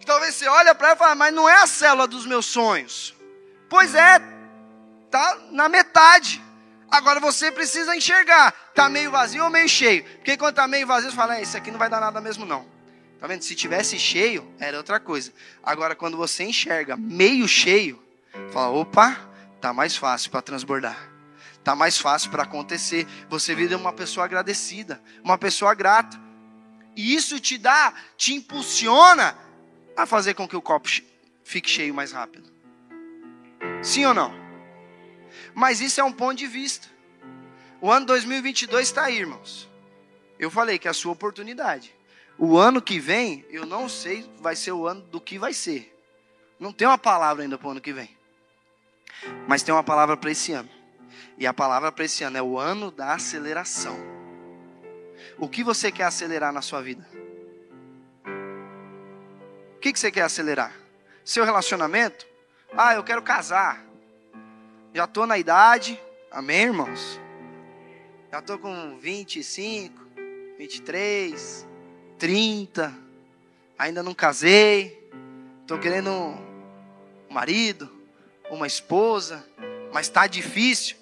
[0.00, 2.46] Que talvez você olha para ela e fala, mas não é a célula dos meus
[2.46, 3.14] sonhos.
[3.70, 4.20] Pois é,
[5.10, 6.42] tá na metade.
[6.90, 10.04] Agora você precisa enxergar, tá meio vazio ou meio cheio.
[10.04, 12.46] Porque quando tá meio vazio, você fala, é, isso aqui não vai dar nada mesmo
[12.46, 12.66] não.
[13.20, 13.42] Tá vendo?
[13.42, 15.32] Se tivesse cheio, era outra coisa.
[15.62, 18.02] Agora quando você enxerga meio cheio,
[18.52, 19.28] fala, opa,
[19.60, 20.96] Tá mais fácil para transbordar.
[21.64, 23.06] Tá mais fácil para acontecer.
[23.28, 26.18] Você vira uma pessoa agradecida, uma pessoa grata.
[26.96, 29.36] E isso te dá, te impulsiona
[29.96, 30.88] a fazer com que o copo
[31.44, 32.50] fique cheio mais rápido.
[33.82, 34.47] Sim ou não?
[35.58, 36.86] Mas isso é um ponto de vista.
[37.80, 39.68] O ano 2022 está aí, irmãos.
[40.38, 41.92] Eu falei que é a sua oportunidade.
[42.38, 45.92] O ano que vem, eu não sei, vai ser o ano do que vai ser.
[46.60, 48.16] Não tem uma palavra ainda para o ano que vem.
[49.48, 50.70] Mas tem uma palavra para esse ano.
[51.36, 53.98] E a palavra para esse ano é o ano da aceleração.
[55.36, 57.04] O que você quer acelerar na sua vida?
[59.74, 60.72] O que, que você quer acelerar?
[61.24, 62.28] Seu relacionamento?
[62.76, 63.87] Ah, eu quero casar.
[64.94, 67.20] Já estou na idade, amém, irmãos?
[68.32, 70.06] Já estou com 25,
[70.56, 71.66] 23,
[72.18, 72.94] 30,
[73.78, 75.10] ainda não casei,
[75.60, 76.38] estou querendo um
[77.30, 77.90] marido,
[78.50, 79.46] uma esposa,
[79.92, 80.96] mas está difícil.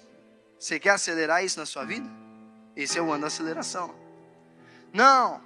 [0.59, 2.09] Você quer acelerar isso na sua vida?
[2.75, 3.95] Esse é o ano da aceleração.
[4.91, 5.41] Não,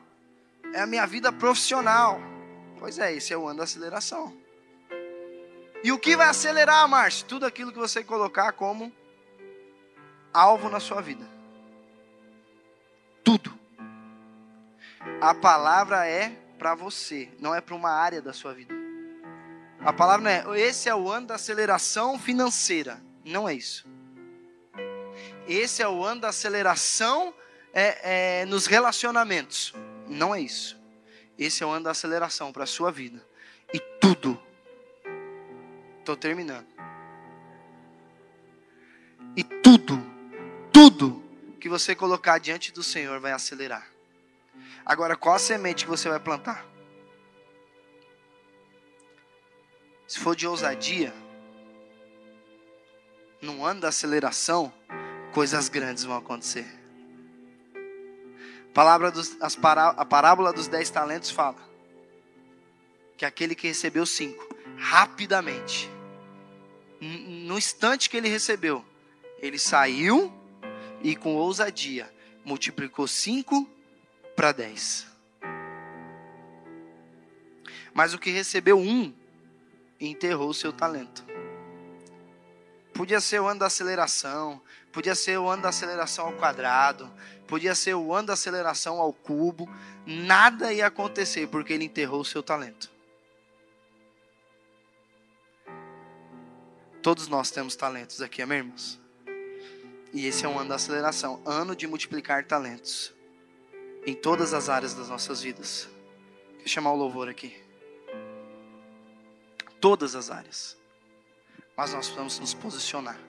[0.73, 2.19] é a minha vida profissional.
[2.79, 4.40] Pois é, esse é o ano da aceleração.
[5.83, 7.25] E o que vai acelerar, Márcio?
[7.25, 8.91] Tudo aquilo que você colocar como
[10.33, 11.27] alvo na sua vida.
[13.23, 13.57] Tudo.
[15.19, 18.73] A palavra é para você, não é para uma área da sua vida.
[19.79, 23.01] A palavra não é, esse é o ano da aceleração financeira.
[23.25, 23.87] Não é isso.
[25.47, 27.33] Esse é o ano da aceleração
[27.73, 29.73] é, é, nos relacionamentos.
[30.07, 30.79] Não é isso.
[31.37, 33.25] Esse é o ano da aceleração para a sua vida.
[33.73, 34.39] E tudo.
[36.01, 36.65] Estou terminando.
[39.37, 40.03] E tudo,
[40.73, 41.23] tudo
[41.59, 43.87] que você colocar diante do Senhor vai acelerar.
[44.83, 46.65] Agora, qual a semente que você vai plantar?
[50.07, 51.13] Se for de ousadia,
[53.39, 54.73] num ano da aceleração,
[55.31, 56.65] coisas grandes vão acontecer.
[57.75, 61.59] A, palavra dos, as pará, a parábola dos dez talentos fala
[63.15, 65.89] que aquele que recebeu cinco, rapidamente,
[66.99, 68.85] no instante que ele recebeu,
[69.39, 70.31] ele saiu
[71.03, 72.11] e com ousadia
[72.43, 73.67] multiplicou cinco
[74.35, 75.07] para dez.
[77.93, 79.13] Mas o que recebeu um,
[79.99, 81.23] enterrou seu talento.
[82.93, 84.61] Podia ser o ano da aceleração,
[84.91, 87.11] podia ser o ano da aceleração ao quadrado,
[87.47, 89.69] podia ser o ano da aceleração ao cubo,
[90.05, 92.89] nada ia acontecer porque ele enterrou o seu talento.
[97.01, 98.99] Todos nós temos talentos aqui, amém, irmãos?
[100.13, 103.13] E esse é um ano da aceleração ano de multiplicar talentos
[104.05, 105.87] em todas as áreas das nossas vidas.
[106.59, 107.55] Eu chamar o louvor aqui.
[109.79, 110.81] Todas as áreas
[111.81, 113.19] mas nós precisamos nos posicionar.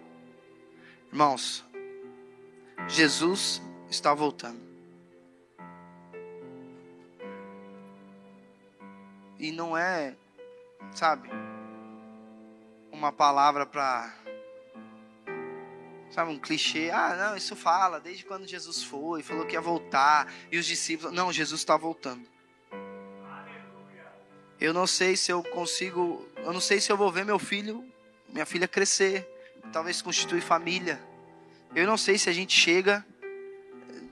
[1.10, 1.64] Irmãos,
[2.86, 4.60] Jesus está voltando.
[9.38, 10.14] E não é,
[10.94, 11.30] sabe,
[13.02, 14.12] uma palavra para,
[16.10, 16.90] sabe, um clichê.
[16.90, 21.12] Ah, não, isso fala desde quando Jesus foi, falou que ia voltar, e os discípulos.
[21.12, 22.26] Não, Jesus está voltando.
[24.60, 27.84] Eu não sei se eu consigo, eu não sei se eu vou ver meu filho
[28.32, 29.28] minha filha crescer,
[29.72, 31.00] talvez constituir família.
[31.74, 33.04] Eu não sei se a gente chega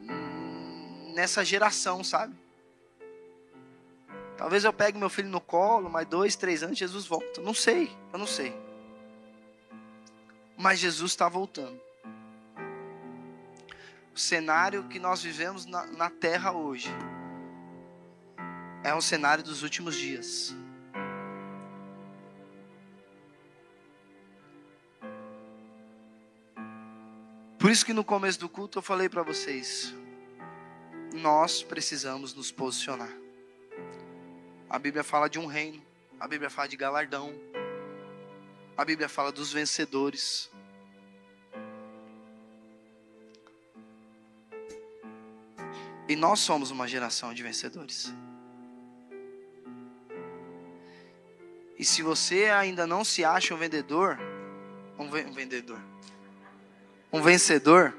[0.03, 2.34] hum, nessa geração, sabe?
[4.36, 7.41] Talvez eu pegue meu filho no colo, mais dois, três anos, Jesus volta.
[7.41, 8.55] Não sei, eu não sei.
[10.61, 11.80] Mas Jesus está voltando.
[14.14, 16.90] O cenário que nós vivemos na, na terra hoje
[18.84, 20.54] é um cenário dos últimos dias.
[27.58, 29.94] Por isso que no começo do culto eu falei para vocês,
[31.14, 33.12] nós precisamos nos posicionar.
[34.68, 35.82] A Bíblia fala de um reino,
[36.18, 37.32] a Bíblia fala de galardão,
[38.80, 40.50] a Bíblia fala dos vencedores.
[46.08, 48.10] E nós somos uma geração de vencedores.
[51.78, 54.18] E se você ainda não se acha um vendedor,
[54.98, 55.78] um vendedor,
[57.12, 57.94] um vencedor,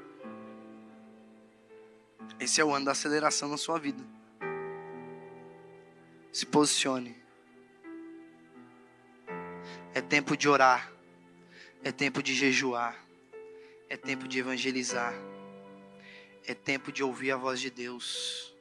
[2.40, 4.04] esse é o ano da aceleração na sua vida.
[6.34, 7.21] Se posicione.
[9.94, 10.92] É tempo de orar.
[11.84, 12.96] É tempo de jejuar.
[13.90, 15.14] É tempo de evangelizar.
[16.46, 18.54] É tempo de ouvir a voz de Deus.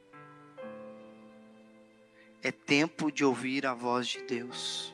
[2.43, 4.93] É tempo de ouvir a voz de Deus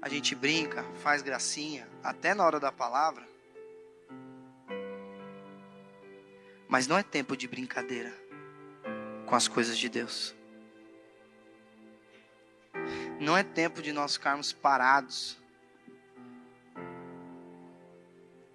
[0.00, 3.26] a gente brinca, faz gracinha, até na hora da palavra.
[6.68, 8.12] Mas não é tempo de brincadeira
[9.26, 10.34] com as coisas de Deus.
[13.20, 15.36] Não é tempo de nós ficarmos parados,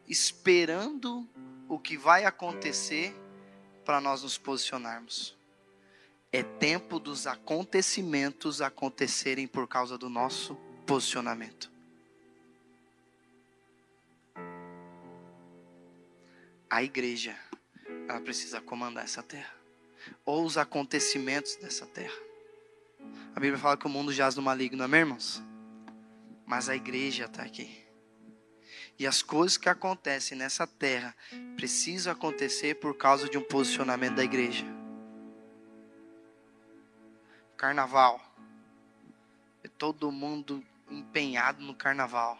[0.08, 1.28] esperando
[1.68, 3.14] o que vai acontecer
[3.84, 5.38] para nós nos posicionarmos.
[6.32, 10.56] É tempo dos acontecimentos acontecerem por causa do nosso
[10.86, 11.70] posicionamento.
[16.70, 17.38] A igreja,
[18.08, 19.54] ela precisa comandar essa terra,
[20.26, 22.33] ou os acontecimentos dessa terra.
[23.36, 25.42] A Bíblia fala que o mundo jaz no maligno, não é, irmãos?
[26.46, 27.84] Mas a igreja está aqui.
[28.98, 31.16] E as coisas que acontecem nessa terra
[31.56, 34.66] precisam acontecer por causa de um posicionamento da igreja.
[37.58, 38.22] Carnaval.
[39.64, 42.38] É todo mundo empenhado no carnaval.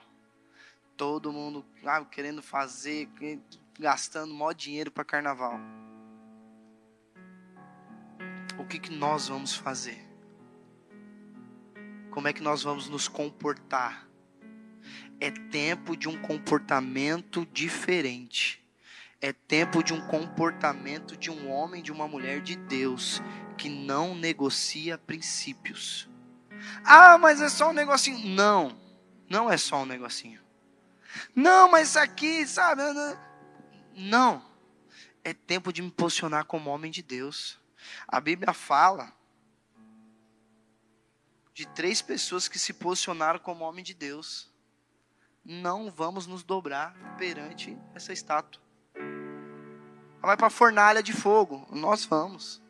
[0.96, 3.10] Todo mundo ah, querendo fazer,
[3.80, 5.60] gastando maior dinheiro para carnaval.
[8.60, 10.13] O que, que nós vamos fazer?
[12.14, 14.08] Como é que nós vamos nos comportar?
[15.20, 18.64] É tempo de um comportamento diferente.
[19.20, 23.20] É tempo de um comportamento de um homem, de uma mulher de Deus,
[23.58, 26.08] que não negocia princípios.
[26.86, 28.20] Ah, mas é só um negocinho.
[28.28, 28.78] Não,
[29.28, 30.40] não é só um negocinho.
[31.36, 32.84] Não, mas isso aqui, sabe?
[33.96, 34.46] Não.
[35.24, 37.60] É tempo de me posicionar como homem de Deus.
[38.08, 39.12] A Bíblia fala
[41.54, 44.52] de três pessoas que se posicionaram como homem de Deus
[45.46, 48.62] não vamos nos dobrar perante essa estátua.
[48.96, 51.68] Ela vai para a fornalha de fogo.
[51.70, 52.62] Nós vamos.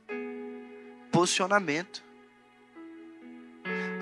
[1.12, 2.04] Posicionamento.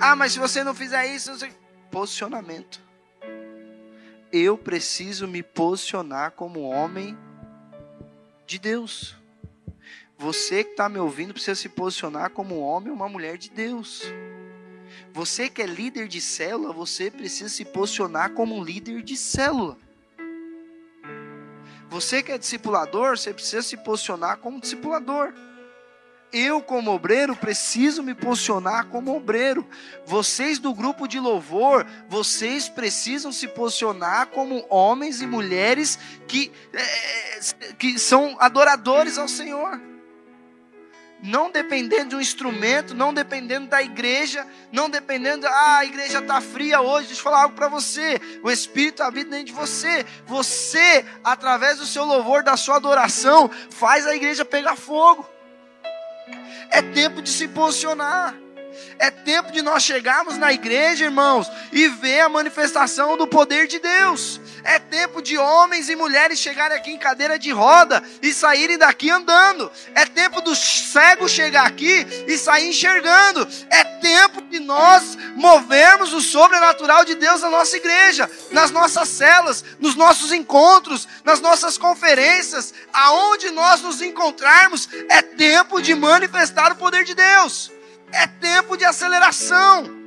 [0.00, 1.52] Ah, mas se você não fizer isso, você...
[1.90, 2.80] posicionamento.
[4.32, 7.16] Eu preciso me posicionar como homem
[8.46, 9.14] de Deus.
[10.16, 14.02] Você que está me ouvindo precisa se posicionar como homem ou uma mulher de Deus.
[15.12, 19.76] Você que é líder de célula, você precisa se posicionar como um líder de célula.
[21.88, 25.32] Você que é discipulador, você precisa se posicionar como discipulador.
[26.32, 29.68] Eu, como obreiro, preciso me posicionar como obreiro.
[30.06, 37.74] Vocês do grupo de louvor, vocês precisam se posicionar como homens e mulheres que, é,
[37.74, 39.78] que são adoradores ao Senhor
[41.22, 46.40] não dependendo de um instrumento, não dependendo da igreja, não dependendo, ah, a igreja está
[46.40, 51.04] fria hoje, deixa eu falar algo para você, o Espírito habita dentro de você, você,
[51.22, 55.24] através do seu louvor, da sua adoração, faz a igreja pegar fogo,
[56.70, 58.34] é tempo de se posicionar,
[58.98, 63.78] é tempo de nós chegarmos na igreja, irmãos, e ver a manifestação do poder de
[63.78, 64.40] Deus.
[64.64, 69.10] É tempo de homens e mulheres chegarem aqui em cadeira de roda e saírem daqui
[69.10, 69.70] andando.
[69.94, 73.46] É tempo do cego chegar aqui e sair enxergando.
[73.70, 79.64] É tempo de nós movermos o sobrenatural de Deus na nossa igreja, nas nossas celas,
[79.80, 84.88] nos nossos encontros, nas nossas conferências, aonde nós nos encontrarmos.
[85.08, 87.72] É tempo de manifestar o poder de Deus.
[88.12, 90.01] É tempo de aceleração.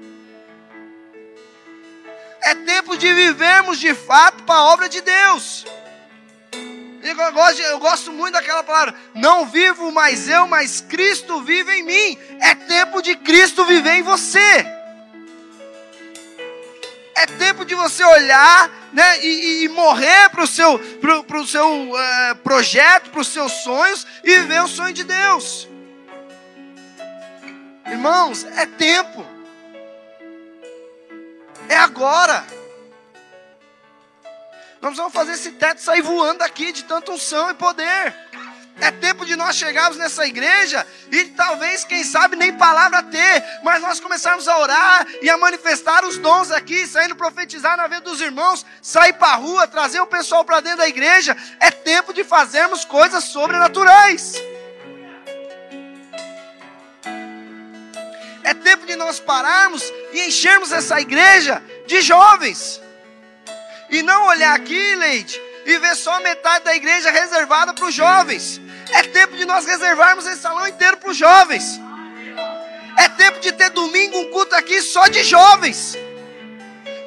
[2.46, 5.66] É tempo de vivermos de fato para a obra de Deus.
[7.02, 8.94] Eu gosto, eu gosto muito daquela palavra.
[9.16, 12.18] Não vivo mais eu, mas Cristo vive em mim.
[12.40, 14.64] É tempo de Cristo viver em você.
[17.16, 21.68] É tempo de você olhar né, e, e morrer para o seu, pro, pro seu
[21.68, 25.68] uh, projeto, para os seus sonhos e viver o sonho de Deus.
[27.88, 29.35] Irmãos, é tempo.
[31.70, 32.46] É agora.
[34.82, 38.14] Nós vamos fazer esse teto sair voando aqui de tanta unção e poder.
[38.80, 43.82] É tempo de nós chegarmos nessa igreja e talvez, quem sabe, nem palavra ter, mas
[43.82, 48.20] nós começarmos a orar e a manifestar os dons aqui, saindo profetizar na vida dos
[48.20, 51.36] irmãos, sair para a rua, trazer o pessoal para dentro da igreja.
[51.60, 54.34] É tempo de fazermos coisas sobrenaturais.
[58.46, 59.82] É tempo de nós pararmos
[60.14, 62.80] e enchermos essa igreja de jovens.
[63.90, 68.62] E não olhar aqui, Leite, e ver só metade da igreja reservada para os jovens.
[68.92, 71.82] É tempo de nós reservarmos esse salão inteiro para os jovens.
[73.00, 75.98] É tempo de ter domingo um culto aqui só de jovens.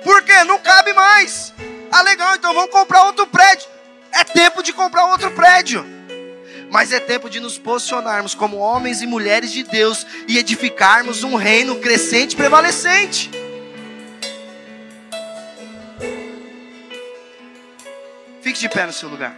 [0.03, 1.55] Porque não cabe mais.
[1.93, 3.69] Ah, legal, então vamos comprar outro prédio.
[4.11, 5.98] É tempo de comprar outro prédio
[6.71, 11.37] mas é tempo de nos posicionarmos como homens e mulheres de Deus e edificarmos um
[11.37, 13.31] reino crescente e prevalecente.
[18.41, 19.37] Fique de pé no seu lugar.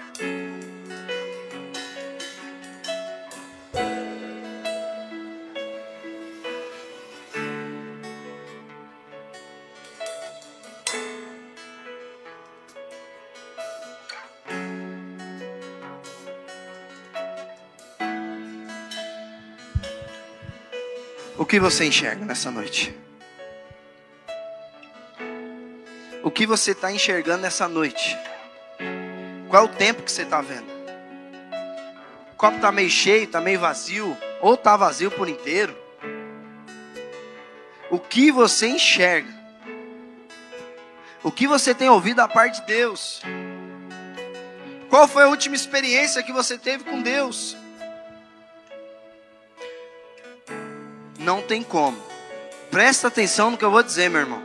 [21.51, 22.97] Que você enxerga nessa noite?
[26.23, 28.17] O que você está enxergando nessa noite?
[29.49, 30.71] Qual é o tempo que você está vendo?
[32.33, 35.77] O copo está meio cheio, está meio vazio, ou está vazio por inteiro?
[37.91, 39.35] O que você enxerga?
[41.21, 43.23] O que você tem ouvido da parte de Deus?
[44.89, 47.57] Qual foi a última experiência que você teve com Deus?
[51.31, 51.97] Não tem como.
[52.73, 54.43] Presta atenção no que eu vou dizer, meu irmão.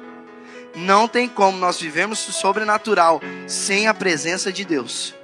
[0.76, 5.16] Não tem como nós vivemos o sobrenatural sem a presença de Deus.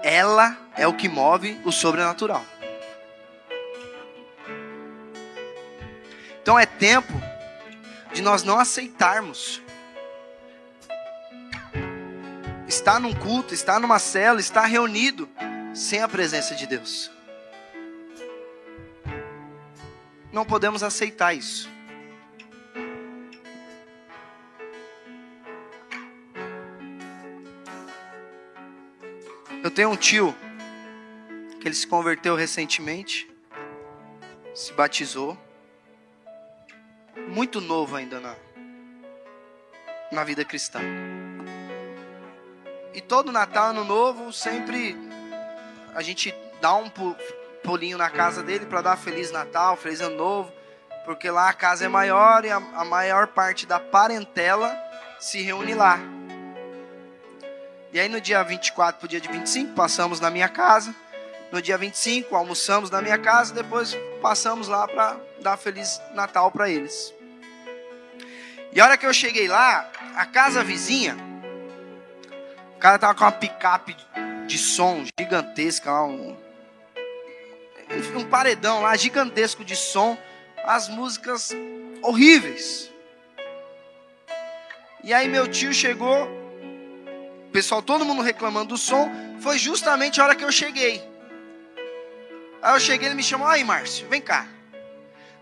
[0.00, 2.46] Ela é o que move o sobrenatural.
[6.40, 7.20] Então é tempo
[8.12, 9.60] de nós não aceitarmos
[12.68, 15.28] estar num culto, estar numa cela, estar reunido
[15.74, 17.10] sem a presença de Deus.
[20.32, 21.68] Não podemos aceitar isso.
[29.62, 30.34] Eu tenho um tio
[31.60, 33.30] que ele se converteu recentemente,
[34.54, 35.36] se batizou,
[37.28, 38.36] muito novo ainda na,
[40.10, 40.80] na vida cristã.
[42.94, 44.96] E todo Natal, Ano Novo, sempre
[45.94, 46.88] a gente dá um
[47.62, 50.52] pulinho na casa dele para dar Feliz Natal, Feliz Ano Novo,
[51.04, 54.76] porque lá a casa é maior e a, a maior parte da parentela
[55.18, 55.98] se reúne lá.
[57.92, 60.94] E aí no dia 24 para o dia de 25, passamos na minha casa.
[61.50, 66.70] No dia 25, almoçamos na minha casa, depois passamos lá para dar Feliz Natal para
[66.70, 67.12] eles.
[68.72, 71.16] E a hora que eu cheguei lá, a casa vizinha
[72.76, 73.94] o cara tava com uma picape
[74.46, 76.34] de som gigantesca um,
[78.16, 80.16] um paredão lá gigantesco de som,
[80.64, 81.50] as músicas
[82.02, 82.90] horríveis.
[85.02, 86.28] E aí meu tio chegou,
[87.52, 89.10] pessoal, todo mundo reclamando do som,
[89.40, 91.02] foi justamente a hora que eu cheguei.
[92.62, 94.46] Aí eu cheguei, ele me chamou, aí Márcio, vem cá.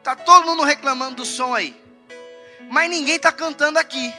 [0.02, 1.76] Tá todo mundo reclamando do som aí.
[2.70, 4.12] Mas ninguém tá cantando aqui.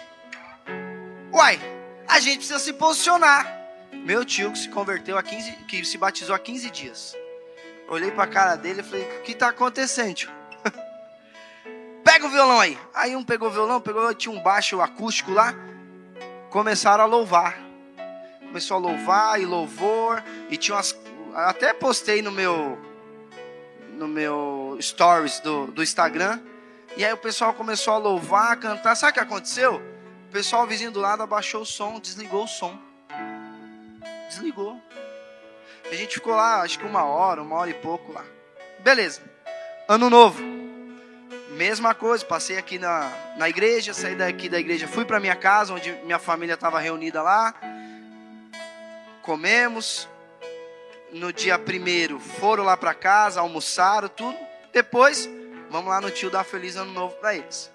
[1.31, 1.59] Uai,
[2.07, 3.57] a gente precisa se posicionar.
[3.93, 7.15] Meu tio que se converteu a 15, que se batizou há 15 dias.
[7.89, 10.29] Olhei para a cara dele e falei: "O que está acontecendo?"
[12.03, 12.77] Pega o violão aí.
[12.93, 15.53] Aí um pegou o violão, pegou, tinha um baixo acústico lá.
[16.49, 17.59] Começaram a louvar.
[18.39, 20.95] Começou a louvar e louvor e tinha umas
[21.35, 22.77] até postei no meu
[23.93, 26.39] no meu stories do, do Instagram.
[26.95, 28.95] E aí o pessoal começou a louvar, a cantar.
[28.95, 29.81] Sabe o que aconteceu?
[30.27, 32.77] O pessoal vizinho do lado abaixou o som, desligou o som.
[34.29, 34.81] Desligou.
[35.91, 38.23] A gente ficou lá, acho que uma hora, uma hora e pouco lá.
[38.79, 39.21] Beleza.
[39.87, 40.39] Ano novo.
[41.51, 45.73] Mesma coisa, passei aqui na, na igreja, saí daqui da igreja, fui para minha casa,
[45.73, 47.53] onde minha família estava reunida lá.
[49.23, 50.07] Comemos.
[51.11, 54.37] No dia primeiro, foram lá para casa, almoçaram, tudo.
[54.71, 55.27] Depois,
[55.71, 57.71] vamos lá no tio dar feliz ano novo para eles.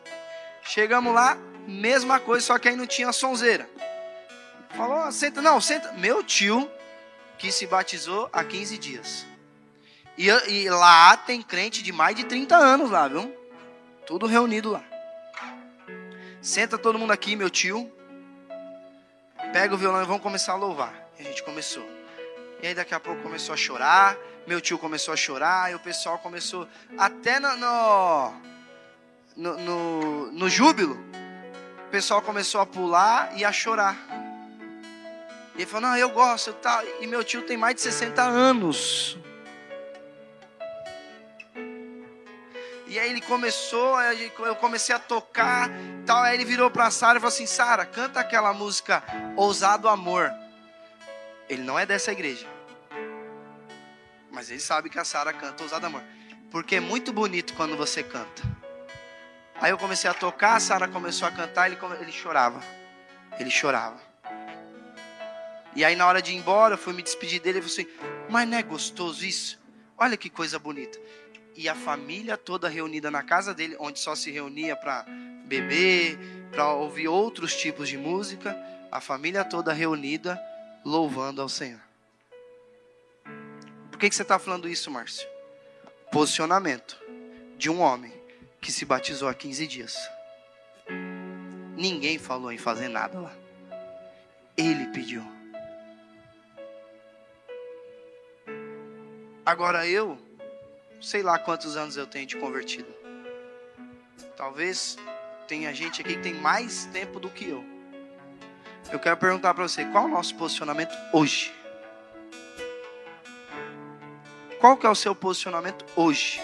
[0.62, 1.36] Chegamos lá,
[1.66, 3.68] mesma coisa, só que aí não tinha sonzeira.
[4.76, 5.92] Falou, senta, não, senta.
[5.94, 6.70] Meu tio,
[7.39, 9.26] que se batizou há 15 dias.
[10.16, 13.35] E, e, lá tem crente de mais de 30 anos lá, viu?
[14.07, 14.85] Tudo reunido lá.
[16.41, 17.91] Senta todo mundo aqui, meu tio.
[19.53, 20.95] Pega o violão e vamos começar a louvar.
[21.18, 21.89] E a gente começou.
[22.62, 24.16] E aí daqui a pouco começou a chorar.
[24.47, 25.72] Meu tio começou a chorar.
[25.72, 26.68] E o pessoal começou.
[26.97, 28.35] Até no, no,
[29.37, 30.99] no, no, júbilo
[31.95, 33.97] pessoal começou a pular e a chorar.
[35.55, 36.52] E ele falou: Não, eu gosto.
[36.52, 36.82] Tá.
[37.00, 39.18] E meu tio tem mais de 60 anos.
[42.86, 45.68] E aí ele começou, eu comecei a tocar,
[46.07, 46.22] tal.
[46.22, 49.02] Aí ele virou para Sara e falou assim: Sara, canta aquela música
[49.36, 50.32] Ousado Amor.
[51.48, 52.46] Ele não é dessa igreja,
[54.30, 56.02] mas ele sabe que a Sara canta Ousado Amor,
[56.52, 58.42] porque é muito bonito quando você canta.
[59.61, 62.61] Aí eu comecei a tocar, a Sara começou a cantar, ele, ele chorava.
[63.40, 64.13] Ele chorava.
[65.75, 68.09] E aí na hora de ir embora, eu fui me despedir dele, ele falou assim:
[68.29, 69.61] "Mas não é gostoso isso?
[69.99, 70.99] Olha que coisa bonita".
[71.57, 75.07] E a família toda reunida na casa dele, onde só se reunia para
[75.47, 76.18] beber,
[76.51, 78.57] para ouvir outros tipos de música,
[78.91, 80.41] a família toda reunida
[80.85, 81.81] louvando ao Senhor.
[83.91, 85.27] Por que, que você está falando isso, Márcio?
[86.11, 87.01] Posicionamento
[87.57, 88.12] de um homem
[88.61, 89.97] que se batizou há 15 dias.
[91.77, 93.33] Ninguém falou em fazer nada lá.
[94.57, 95.34] Ele pediu.
[99.45, 100.18] Agora eu,
[101.03, 102.88] sei lá quantos anos eu tenho de convertido.
[104.36, 104.97] Talvez
[105.47, 107.62] tenha gente aqui que tem mais tempo do que eu.
[108.90, 111.53] Eu quero perguntar para você, qual é o nosso posicionamento hoje?
[114.59, 116.40] Qual que é o seu posicionamento hoje?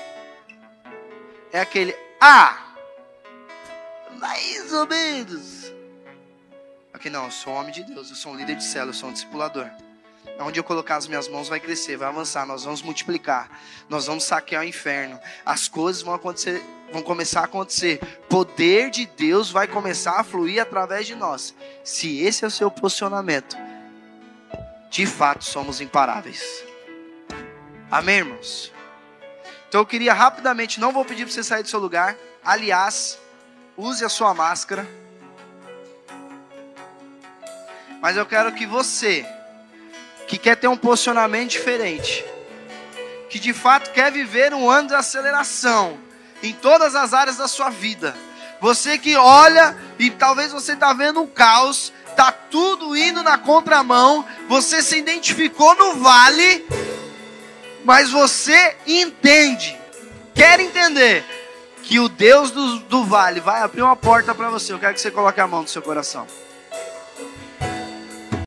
[1.50, 2.74] É aquele, ah,
[4.18, 5.72] mais ou menos.
[6.92, 9.08] Porque não, eu sou homem de Deus, eu sou um líder de célula, eu sou
[9.08, 9.70] um discipulador.
[10.40, 13.50] Onde eu colocar as minhas mãos vai crescer, vai avançar, nós vamos multiplicar,
[13.88, 15.20] nós vamos saquear o inferno.
[15.44, 16.62] As coisas vão acontecer,
[16.92, 17.98] vão começar a acontecer.
[18.28, 21.54] Poder de Deus vai começar a fluir através de nós.
[21.84, 23.56] Se esse é o seu posicionamento,
[24.90, 26.64] de fato somos imparáveis.
[27.90, 28.72] Amém, irmãos?
[29.68, 32.16] Então eu queria rapidamente, não vou pedir para você sair do seu lugar.
[32.44, 33.18] Aliás,
[33.76, 34.86] use a sua máscara.
[38.00, 39.26] Mas eu quero que você,
[40.30, 42.24] que quer ter um posicionamento diferente,
[43.28, 45.98] que de fato quer viver um ano de aceleração
[46.40, 48.16] em todas as áreas da sua vida,
[48.60, 54.24] você que olha e talvez você está vendo um caos, tá tudo indo na contramão,
[54.48, 56.64] você se identificou no vale,
[57.84, 59.76] mas você entende,
[60.32, 61.24] quer entender
[61.82, 64.72] que o Deus do, do vale vai abrir uma porta para você.
[64.72, 66.24] Eu quero que você coloque a mão no seu coração.